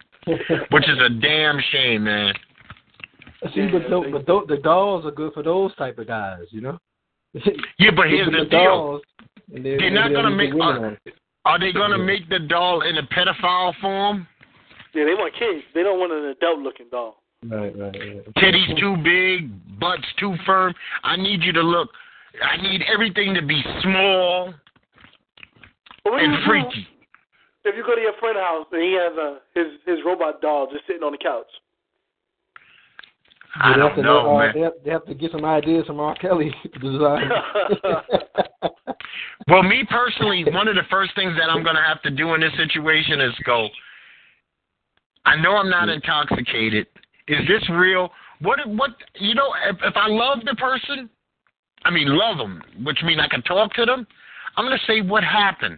[0.69, 2.34] which is a damn shame, man.
[3.55, 6.59] See, but, tho- but tho- the dolls are good for those type of guys, you
[6.59, 6.78] know.
[7.79, 8.63] Yeah, but here's Give them the deal.
[8.63, 9.01] dolls,
[9.53, 10.53] and then They're not maybe gonna they'll make.
[10.53, 10.97] leave Are,
[11.45, 14.27] are they gonna make the doll in a pedophile form?
[14.93, 15.63] yeah, they want kids.
[15.73, 17.21] They don't want an adult-looking doll.
[17.45, 18.33] Right, right, right.
[18.38, 20.73] Titties too big, butts too firm.
[21.03, 21.89] I need you to look.
[22.43, 24.53] I need everything to be small
[26.03, 26.88] But what do and you freaky.
[27.65, 30.67] if you go to your friend's house and he has a his his robot doll
[30.71, 31.47] just sitting on the couch?
[33.60, 34.51] I they don't to know, uh, man.
[34.53, 36.16] They have, they have to get some ideas from R.
[36.16, 37.30] Kelly design.
[39.47, 42.34] Well, me personally, one of the first things that I'm going to have to do
[42.34, 43.68] in this situation is go.
[45.26, 46.88] I know I'm not intoxicated.
[47.28, 48.12] Is this real?
[48.41, 48.60] What?
[48.68, 48.91] What?
[49.16, 51.10] You know, if, if I love the person,
[51.84, 54.08] I mean love them, which means I can talk to them.
[54.55, 55.78] I'm going to say what happened,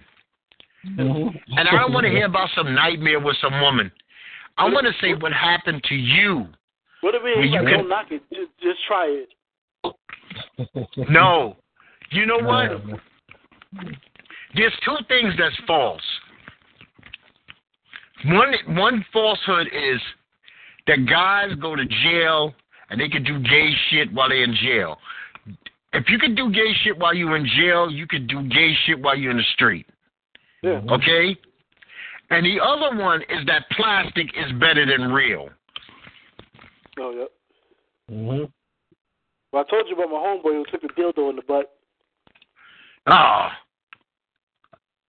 [0.85, 1.35] Mhm.
[1.57, 3.91] and I don't want to hear about some nightmare with some woman.
[4.57, 6.47] I want to say what happened to you.
[7.01, 9.29] What if Well, he's you can- don't knock it, just just try it.
[11.09, 11.55] No,
[12.11, 12.69] you know what?
[14.55, 16.01] There's two things that's false.
[18.25, 20.01] One one falsehood is
[20.87, 22.53] that guys go to jail
[22.89, 24.97] and they can do gay shit while they're in jail.
[25.93, 28.99] If you can do gay shit while you're in jail, you can do gay shit
[28.99, 29.87] while you're in the street.
[30.61, 30.81] Yeah.
[30.91, 31.35] Okay?
[32.29, 35.49] And the other one is that plastic is better than real.
[36.99, 38.15] Oh yeah.
[38.15, 38.51] Mhm.
[39.51, 41.73] Well, I told you about my homeboy who took a dildo in the butt.
[43.07, 43.47] Oh.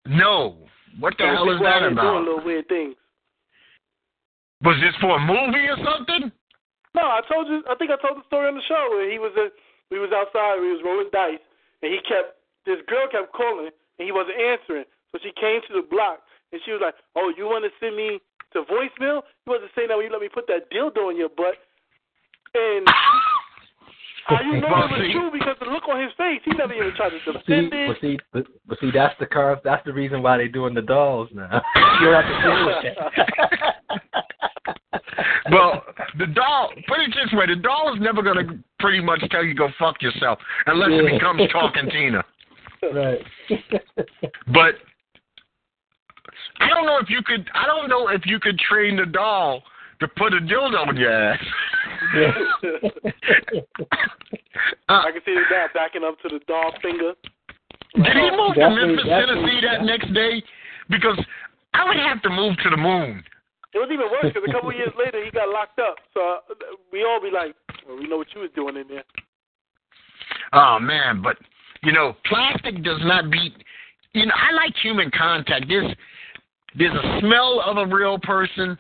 [0.07, 0.57] No.
[0.99, 2.03] What the So hell is that about?
[2.03, 2.97] Doing little weird things.
[4.63, 6.33] Was this for a movie or something?
[6.95, 7.63] No, I told you.
[7.69, 9.53] I think I told the story on the show where he was at,
[9.91, 11.41] we was outside, we was rolling dice,
[11.83, 14.85] and he kept this girl kept calling and he wasn't answering.
[15.13, 16.21] So she came to the block
[16.53, 18.21] and she was like, "Oh, you want to send me
[18.53, 19.23] to voicemail?
[19.47, 21.57] You wasn't saying that when you let me put that dildo in your butt."
[22.55, 22.87] And
[24.27, 26.73] how you know Well, it was true because the look on his face, he never
[26.75, 29.61] even tried to See, defend but see, but, but see, that's the car.
[29.65, 31.63] That's the reason why they're doing the dolls now.
[32.01, 33.75] you don't have to deal with that.
[35.51, 35.83] Well,
[36.19, 39.45] the doll, put it this way, the doll is never going to pretty much tell
[39.45, 41.13] you go fuck yourself unless it Yeah.
[41.19, 42.25] becomes talking Tina.
[42.95, 43.19] right.
[44.53, 44.77] But
[46.61, 49.63] I don't know if you could, I don't know if you could train the doll
[50.01, 51.39] to put a dildo in your ass.
[52.17, 52.33] Uh,
[54.89, 57.13] I can see the guy backing up to the doll finger.
[57.95, 59.05] did he move to Memphis.
[59.07, 60.43] Tennessee that next day?
[60.89, 61.19] Because
[61.75, 63.23] I would have to move to the moon.
[63.73, 65.95] It was even worse because a couple of years later he got locked up.
[66.13, 66.39] So
[66.91, 67.55] we all be like,
[67.87, 69.05] well, "We know what you was doing in there."
[70.53, 71.37] Oh man, but
[71.85, 73.55] you know, plastic does not beat.
[74.13, 75.67] You know, I like human contact.
[75.69, 75.95] There's
[76.77, 78.77] there's a smell of a real person,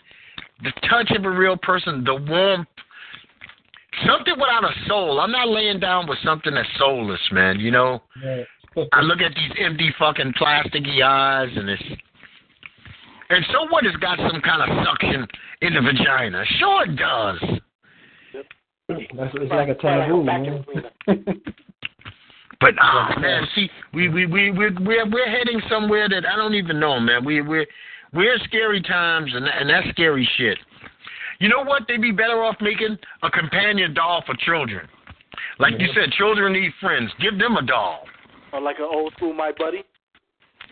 [0.62, 2.68] the touch of a real person, the warmth.
[4.06, 5.20] Something without a soul.
[5.20, 7.58] I'm not laying down with something that's soulless, man.
[7.58, 8.00] You know,
[8.92, 11.82] I look at these empty fucking plasticky eyes, and it's
[13.30, 13.84] and so what?
[13.84, 15.26] It's got some kind of suction
[15.62, 16.44] in the vagina.
[16.58, 17.40] Sure, it does.
[18.88, 20.64] That's, it's like a taboo, man.
[22.60, 26.54] But ah man, see, we we we we we're we're heading somewhere that I don't
[26.54, 27.24] even know, man.
[27.24, 27.66] We we
[28.12, 30.58] we're we're scary times, and and that's scary shit.
[31.40, 31.84] You know what?
[31.88, 34.86] They'd be better off making a companion doll for children.
[35.58, 37.10] Like you said, children need friends.
[37.20, 38.04] Give them a doll.
[38.52, 39.84] Or like an old school my buddy.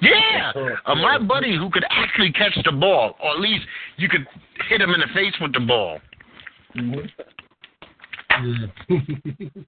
[0.00, 0.52] Yeah,
[0.86, 3.64] uh, my buddy who could actually catch the ball, or at least
[3.96, 4.26] you could
[4.68, 5.98] hit him in the face with the ball.
[6.76, 7.10] Mhm.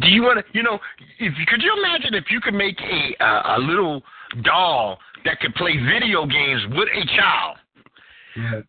[0.00, 0.78] Do you want to, you know,
[1.20, 4.02] if could you imagine if you could make a uh, a little
[4.42, 7.56] doll that could play video games with a child,
[8.36, 8.60] Yeah.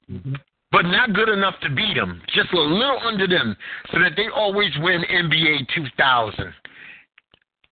[0.71, 3.55] but not good enough to beat them, just a little under them,
[3.91, 6.53] so that they always win NBA 2000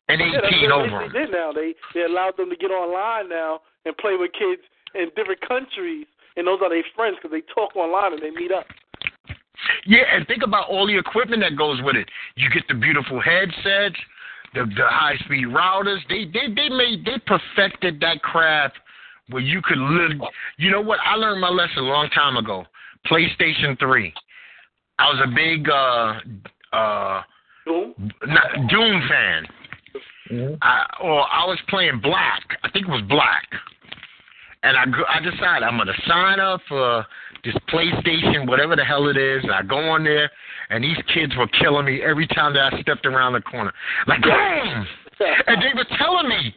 [0.10, 1.12] and 18 Yeah, that's over they them.
[1.14, 1.52] did now.
[1.54, 4.62] They they allowed them to get online now and play with kids
[4.96, 6.06] in different countries,
[6.36, 8.66] and those are their friends because they talk online and they meet up.
[9.86, 12.10] Yeah, and think about all the equipment that goes with it.
[12.36, 13.96] You get the beautiful headsets,
[14.54, 16.00] the the high speed routers.
[16.10, 18.76] They they they made they perfected that craft
[19.30, 20.12] where you could live.
[20.58, 21.00] You know what?
[21.06, 22.66] I learned my lesson a long time ago.
[23.08, 24.14] PlayStation Three.
[25.00, 27.22] I was a big uh uh
[27.66, 27.94] Boom.
[28.28, 29.46] not, Doom fan.
[30.30, 32.44] hmm I, or I was playing Black.
[32.64, 33.48] I think it was Black.
[34.64, 37.06] And I go- I decided I'm gonna sign up for
[37.44, 39.44] this PlayStation, whatever the hell it is.
[39.44, 40.30] And I go on there,
[40.70, 43.74] and these kids were killing me every time that I stepped around the corner.
[44.08, 44.88] Like boom,
[45.48, 46.56] and they were telling me,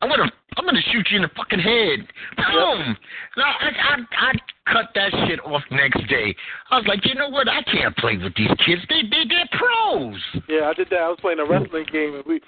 [0.00, 2.06] I'm gonna I'm gonna shoot you in the fucking head.
[2.36, 2.96] Boom.
[3.36, 4.32] And I, I I
[4.72, 6.34] cut that shit off next day.
[6.70, 7.48] I was like, you know what?
[7.48, 8.82] I can't play with these kids.
[8.88, 10.20] They they they're pros.
[10.48, 11.00] Yeah, I did that.
[11.00, 12.40] I was playing a wrestling game, and we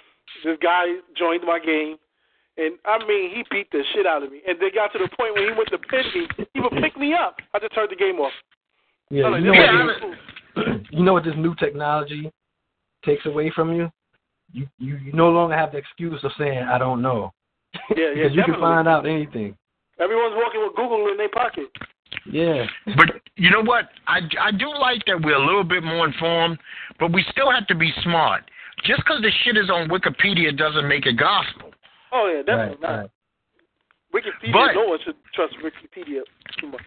[0.45, 0.85] this guy
[1.17, 1.97] joined my game,
[2.57, 4.41] and I mean he beat the shit out of me.
[4.47, 6.47] And they got to the point where he went to pin me.
[6.55, 7.37] He would pick me up.
[7.53, 8.33] I just turned the game off.
[9.11, 9.29] Yeah.
[9.29, 10.15] Like, You know, this Yeah, what is this,
[10.67, 10.99] cool.
[10.99, 12.31] you know what this new technology
[13.05, 13.91] takes away from you?
[14.53, 17.33] You you, you no longer have the excuse of saying I don't know.
[17.97, 19.57] Yeah, yeah, because you can find out anything.
[20.01, 21.67] Everyone's walking with Google in their pocket.
[22.31, 22.67] Yeah.
[22.97, 23.89] But you know what?
[24.07, 26.59] I, I do like that we're a little bit more informed,
[26.99, 28.43] but we still have to be smart.
[28.85, 31.71] Just because the shit is on Wikipedia doesn't make it gospel.
[32.15, 32.99] Oh yeah, definitely Right, not.
[33.01, 33.11] right.
[34.15, 34.53] Wikipedia.
[34.53, 36.21] But- no one should trust Wikipedia
[36.61, 36.83] too much.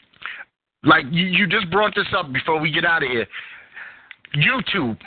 [0.83, 3.27] Like you, you just brought this up before we get out of here.
[4.35, 4.97] YouTube,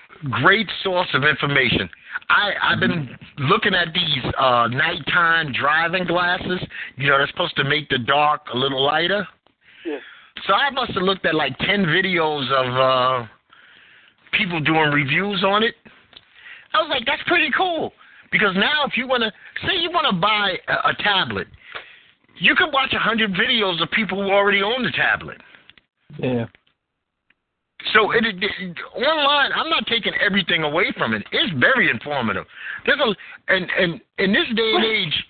[0.43, 1.89] great source of information.
[2.29, 6.61] I, I've been looking at these uh, nighttime driving glasses.
[6.97, 9.27] You know, they're supposed to make the dark a little lighter.
[9.87, 9.99] Yeah.
[10.47, 13.29] So I must have looked at like ten videos of uh,
[14.33, 15.75] people doing reviews on it.
[16.75, 17.93] I was like, that's pretty cool.
[18.31, 19.33] Because now, if you want to
[19.67, 21.49] say you want to buy a, a tablet,
[22.39, 25.41] you can watch a hundred videos of people who already own the tablet.
[26.19, 26.47] Yeah.
[27.95, 31.23] So it, it, it online, I'm not taking everything away from it.
[31.33, 32.45] It's very informative.
[32.85, 33.15] There's a
[33.53, 35.25] and and in this day and age,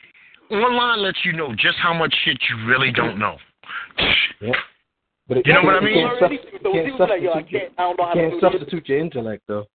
[0.51, 3.37] online lets you know just how much shit you really don't know.
[4.41, 4.53] Yeah.
[5.29, 6.09] But it, You know what I mean?
[6.09, 8.51] Can't, sub- can't people like, yo, I can't, I don't know how can't do this.
[8.53, 9.67] substitute your intellect though.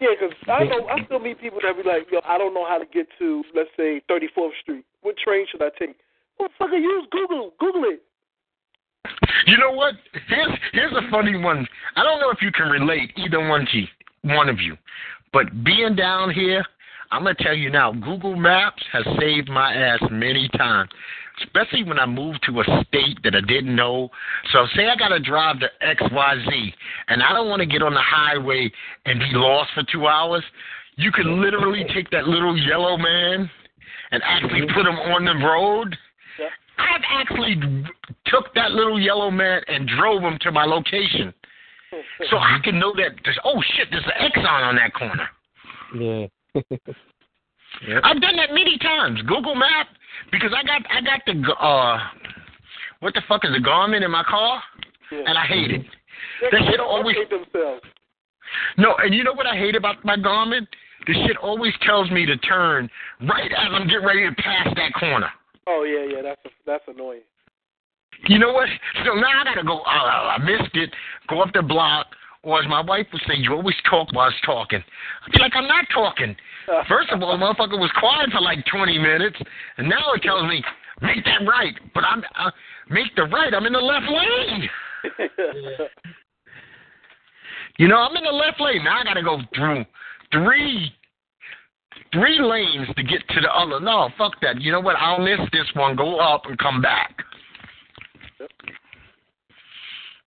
[0.00, 2.66] Yeah, because I know I still meet people that be like, yo, I don't know
[2.66, 4.84] how to get to, let's say, 34th Street.
[5.00, 5.96] What train should I take?
[6.38, 7.52] Motherfucker, use Google.
[7.58, 8.02] Google it.
[9.46, 9.94] You know what?
[10.28, 11.66] Here's here's a funny one.
[11.94, 14.76] I don't know if you can relate either one to one of you,
[15.32, 16.64] but being down here,
[17.10, 17.92] I'm gonna tell you now.
[17.92, 20.90] Google Maps has saved my ass many times,
[21.42, 24.10] especially when I moved to a state that I didn't know.
[24.52, 26.74] So say I gotta drive to X Y Z,
[27.08, 28.70] and I don't want to get on the highway
[29.04, 30.44] and be lost for two hours.
[30.96, 33.50] You can literally take that little yellow man
[34.10, 34.74] and actually mm-hmm.
[34.74, 35.96] put him on the road.
[36.38, 36.48] Yeah.
[36.78, 37.56] I've actually
[38.26, 41.32] took that little yellow man and drove him to my location,
[42.30, 43.10] so I can know that.
[43.24, 45.28] There's, oh shit, there's an Exxon on that corner.
[45.98, 46.26] Yeah.
[46.70, 48.02] Yep.
[48.04, 49.20] I've done that many times.
[49.22, 49.88] Google Map
[50.32, 51.98] because I got I got the uh,
[53.00, 54.62] what the fuck is the Garmin in my car,
[55.12, 55.22] Yeah.
[55.26, 55.82] and I hate it.
[56.40, 57.82] They, That they shit don't always update themselves.
[58.78, 60.66] no, and you know what I hate about my Garmin?
[61.06, 62.88] The shit always tells me to turn
[63.28, 65.28] right as I'm getting ready to pass that corner.
[65.68, 67.20] Oh yeah, yeah, that's that's annoying.
[68.28, 68.68] You know what?
[69.04, 69.80] So now I gotta go.
[69.80, 70.90] Uh, I missed it.
[71.28, 72.06] Go up the block,
[72.42, 74.82] or as my wife would say, you always talk while I was talking.
[75.24, 76.36] I'd be like, I'm not talking.
[76.88, 79.36] First of all, the motherfucker was quiet for like 20 minutes,
[79.78, 80.62] and now it tells me
[81.02, 81.74] make that right.
[81.94, 82.50] But I'm uh,
[82.90, 83.52] make the right.
[83.54, 84.68] I'm in the left lane.
[87.78, 88.84] You know, I'm in the left lane.
[88.84, 89.84] Now I gotta go through
[90.32, 90.92] three
[92.12, 93.80] three lanes to get to the other.
[93.80, 94.60] No, fuck that.
[94.60, 94.96] You know what?
[94.96, 95.96] I'll miss this one.
[95.96, 97.16] Go up and come back.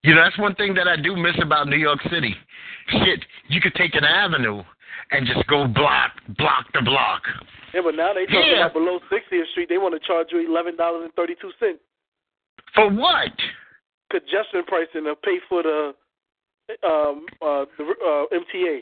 [0.03, 2.33] You know, that's one thing that I do miss about New York City.
[2.89, 3.19] Shit,
[3.49, 4.63] you could take an avenue
[5.11, 7.21] and just go block, block the block.
[7.73, 8.65] yeah, but now they talking Yeah.
[8.67, 9.67] about below 60th Street.
[9.69, 11.79] They want to charge you eleven dollars and thirty two cents
[12.75, 13.31] For what?
[14.11, 15.93] congestion pricing to pay for the
[16.83, 18.81] um uh the uh MTA.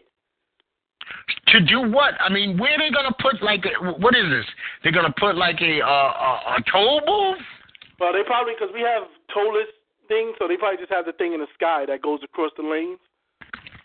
[1.48, 2.14] To do what?
[2.20, 4.46] I mean, where they gonna put like a, what is this?
[4.84, 7.44] They're gonna put like a uh, a, a toll booth?
[8.00, 9.04] Well, they probably because we have
[9.36, 9.72] tollless
[10.08, 12.64] things, so they probably just have the thing in the sky that goes across the
[12.64, 13.00] lanes.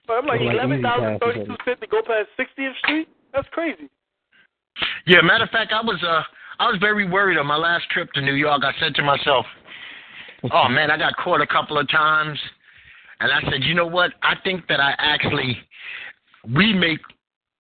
[0.07, 2.77] But I'm like Like eleven easy thousand passes, thirty two cents to go past 60th
[2.79, 3.09] Street.
[3.33, 3.89] That's crazy.
[5.07, 6.23] Yeah, matter of fact, I was uh
[6.59, 8.63] I was very worried on my last trip to New York.
[8.65, 9.47] I said to myself,
[10.53, 12.39] "Oh man, I got caught a couple of times,"
[13.21, 14.13] and I said, "You know what?
[14.23, 15.59] I think that I actually
[16.55, 17.01] we make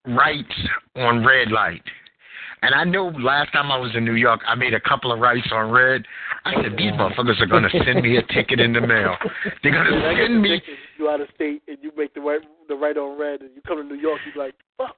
[0.06, 0.54] rights
[0.96, 1.82] on red light."
[2.62, 5.18] And I know last time I was in New York, I made a couple of
[5.18, 6.04] rights on red.
[6.44, 9.16] I said, "These motherfuckers are gonna send me a ticket in the mail.
[9.62, 10.80] They're gonna send me." ridiculous.
[10.98, 13.62] You out of state and you make the right the right on red, and you
[13.66, 14.96] come to New York, you're like, fuck.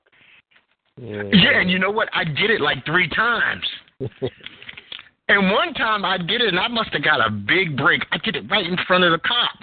[1.00, 1.22] Yeah.
[1.32, 2.08] Yeah, and you know what?
[2.12, 3.66] I did it like three times.
[5.28, 8.02] And one time I did it, and I must have got a big break.
[8.12, 9.56] I did it right in front of the cop.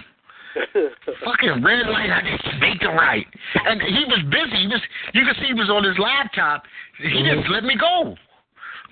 [1.24, 3.26] Fucking red light, I just make the right.
[3.54, 4.62] And he was busy.
[4.62, 4.80] He was,
[5.14, 6.64] you could see he was on his laptop.
[6.98, 8.14] He just let me go.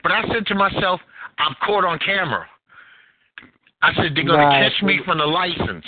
[0.02, 1.00] But I said to myself,
[1.38, 2.46] I'm caught on camera.
[3.82, 4.70] I said they're gonna Right.
[4.72, 5.84] catch me from the license.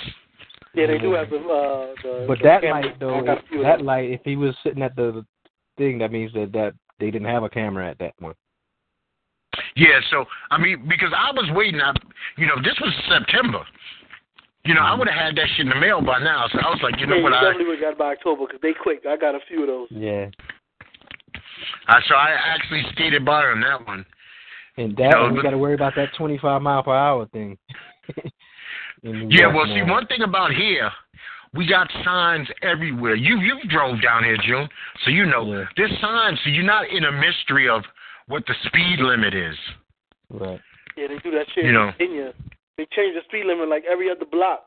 [0.75, 2.25] yeah, they do have the uh the.
[2.27, 2.83] But the that camera.
[2.87, 3.87] light though, I got a few of that them.
[3.87, 5.25] light, if he was sitting at the
[5.77, 8.35] thing, that means that that they didn't have a camera at that one.
[9.77, 11.81] Yeah, so I mean, because I was waiting.
[11.81, 11.93] I,
[12.39, 13.63] you know, this was September.
[14.65, 14.99] You know, I mm-hmm.
[15.01, 16.47] would have had that shit in the mail by now.
[16.53, 17.33] So I was like, you know yeah, what?
[17.33, 19.03] you I, definitely would have got by October because they quick.
[19.09, 19.89] I got a few of those.
[19.91, 20.31] Yeah.
[21.89, 24.07] I so I actually skated by on that one.
[24.77, 27.59] And that No, one, you got to worry about that 25 mile per hour thing.
[29.03, 30.89] Yeah, York well, see, one thing about here,
[31.55, 33.17] we got signs everywhere.
[33.17, 34.69] You you drove down here, June,
[35.05, 35.65] so you know Yeah.
[35.77, 36.39] there's signs.
[36.45, 37.83] So you're not in a mystery of
[38.29, 39.57] what the speed limit is.
[40.31, 40.61] Right.
[40.97, 41.91] Yeah, they do that shit You in know.
[41.99, 42.33] Virginia.
[42.77, 44.65] They change the speed limit like every other block.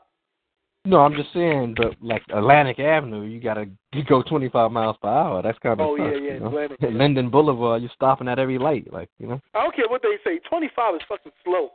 [0.84, 5.08] No, I'm just saying, but like Atlantic Avenue, you gotta you go 25 miles per
[5.08, 5.42] hour.
[5.42, 6.46] That's kind of Oh, yeah, tough, yeah, you know?
[6.46, 6.88] Atlantic, yeah.
[6.90, 9.40] Linden Boulevard, you're stopping at every light, like you know.
[9.54, 10.38] I don't care what they say.
[10.48, 11.70] Twenty five is fucking slow.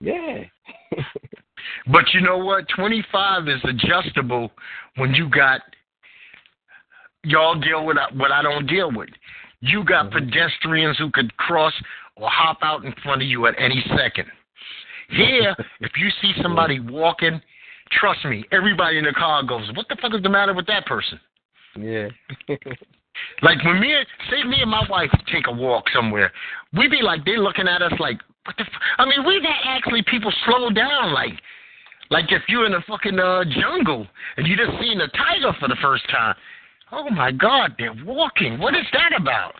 [0.00, 0.44] Yeah.
[1.90, 2.66] But you know what?
[2.74, 4.50] 25 is adjustable
[4.96, 5.60] when you got
[7.24, 9.08] y'all deal with what I don't deal with.
[9.60, 10.26] You got mm-hmm.
[10.26, 11.72] pedestrians who could cross
[12.16, 14.28] or hop out in front of you at any second.
[15.10, 17.40] Here, if you see somebody walking,
[17.92, 20.86] trust me, everybody in the car goes, "What the fuck is the matter with that
[20.86, 21.20] person?"
[21.78, 22.08] yeah.
[23.42, 23.94] Like when me,
[24.30, 26.32] say me and my wife take a walk somewhere,
[26.76, 28.62] we be like they looking at us like, what the?
[28.62, 28.82] F-?
[28.98, 31.32] I mean, we've had actually people slow down, like,
[32.10, 34.06] like if you're in a fucking uh, jungle
[34.36, 36.34] and you just seen a tiger for the first time.
[36.92, 38.58] Oh my God, they're walking.
[38.58, 39.54] What is that about?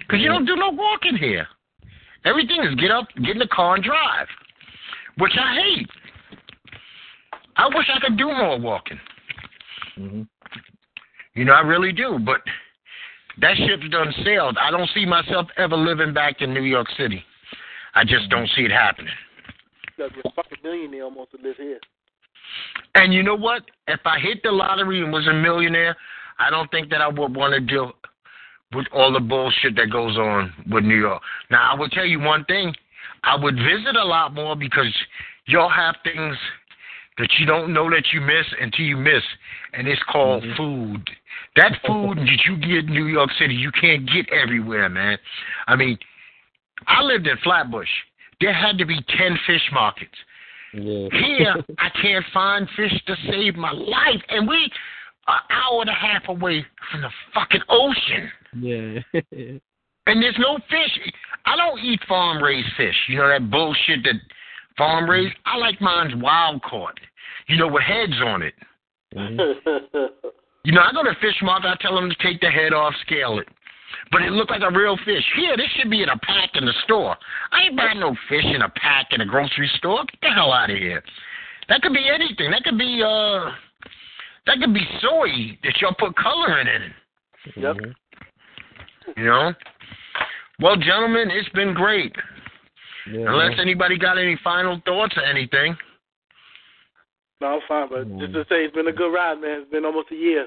[0.00, 1.46] Because you don't do no walking here.
[2.24, 4.26] Everything is get up, get in the car and drive,
[5.18, 5.88] which I hate.
[7.56, 9.00] I wish I could do more walking.
[9.94, 10.22] hmm
[11.34, 12.40] You know, I really do, but
[13.40, 14.56] that ship's done sailed.
[14.60, 17.24] I don't see myself ever living back in New York City.
[17.94, 19.12] I just don't see it happening.
[19.98, 21.78] You gotta a fucking millionaire almost to live here.
[22.94, 23.62] And you know what?
[23.88, 25.96] If I hit the lottery and was a millionaire,
[26.38, 27.92] I don't think that I would want to deal
[28.74, 31.22] with all the bullshit that goes on with New York.
[31.50, 32.74] Now, I will tell you one thing.
[33.24, 34.94] I would visit a lot more because
[35.46, 36.36] y'all have things
[37.18, 39.22] that you don't know that you miss until you miss,
[39.74, 40.56] and it's called mm-hmm.
[40.56, 41.10] food.
[41.56, 45.18] That food that you get in New York City, you can't get everywhere, man.
[45.66, 45.98] I mean,
[46.86, 47.88] I lived in Flatbush.
[48.40, 50.14] There had to be 10 fish markets.
[50.72, 51.08] Yeah.
[51.12, 54.70] Here, I can't find fish to save my life, and we
[55.28, 59.58] an hour and a half away from the fucking ocean, yeah.
[60.06, 61.12] and there's no fish.
[61.46, 62.94] I don't eat farm raised fish.
[63.08, 64.14] You know that bullshit that
[64.76, 65.34] farm raised.
[65.46, 66.98] I like mine's wild caught.
[67.48, 68.54] You know with heads on it.
[69.14, 70.08] Mhm.
[70.64, 71.66] You know I go to fish market.
[71.66, 73.48] I tell them to take the head off, scale it.
[74.12, 75.24] But it looked like a real fish.
[75.36, 77.16] Here, this should be in a pack in the store.
[77.50, 80.04] I ain't buying no fish in a pack in a grocery store.
[80.04, 81.02] Get the hell out of here.
[81.68, 82.50] That could be anything.
[82.50, 83.50] That could be uh
[84.46, 86.92] that could be soy that y'all put coloring in it.
[87.56, 87.76] Yep.
[89.16, 89.52] You know?
[90.62, 92.14] Well, gentlemen, it's been great.
[93.10, 95.76] Yeah, Unless anybody got any final thoughts or anything.
[97.40, 99.62] no, I'm fine, but just to say it's been a good ride, man.
[99.62, 100.46] It's been almost a year.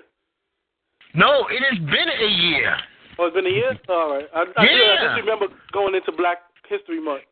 [1.14, 2.78] No, it has been a year.
[3.20, 3.78] Oh, it's been a year?
[3.90, 4.26] All right.
[4.34, 6.38] I, I, do- I just remember going into Black
[6.70, 7.24] History Month.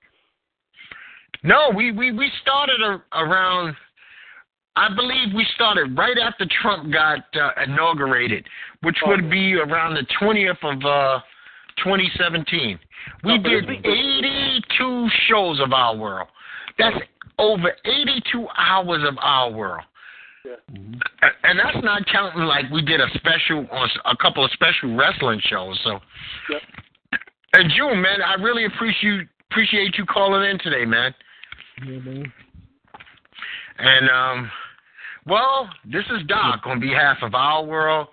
[1.43, 3.76] No, we we we started a, around.
[4.76, 8.45] I believe we started right after Trump got uh, inaugurated,
[8.81, 9.30] which would Okay.
[9.30, 11.19] be around the twentieth of uh,
[11.78, 12.80] 2017.
[13.24, 16.28] We did 82 shows of our world.
[16.78, 16.98] That's
[17.38, 19.84] over 82 hours of our world.
[20.45, 20.56] Yeah.
[21.44, 25.41] And that's not counting like we did a special on a couple of special wrestling
[25.45, 25.80] shows.
[25.84, 26.00] So,
[26.50, 26.62] Yep.
[27.54, 31.14] and June, man, I really appreciate appreciate you calling in today, man.
[31.86, 32.34] Yeah, man.
[33.78, 34.52] And um,
[35.26, 38.08] Well, this is Doc on behalf of our world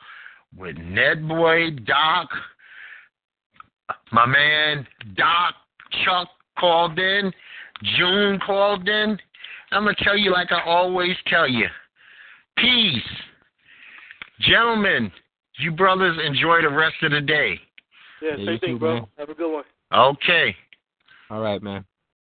[0.57, 2.29] with Ned Boy, Doc,
[4.13, 4.87] my man
[5.17, 5.55] Doc,
[6.05, 7.33] Chuck called in,
[7.97, 9.19] June called in.
[9.73, 11.67] I'm gonna tell you like I always tell you.
[12.57, 13.03] Peace.
[14.41, 15.11] Gentlemen,
[15.59, 17.61] you brothers enjoy the rest of the day.
[18.23, 18.95] Yeah, Yeah, same thing, too, bro.
[18.95, 19.07] man.
[19.19, 19.65] Have a good one.
[19.93, 20.55] Okay.
[21.31, 21.85] All right, man.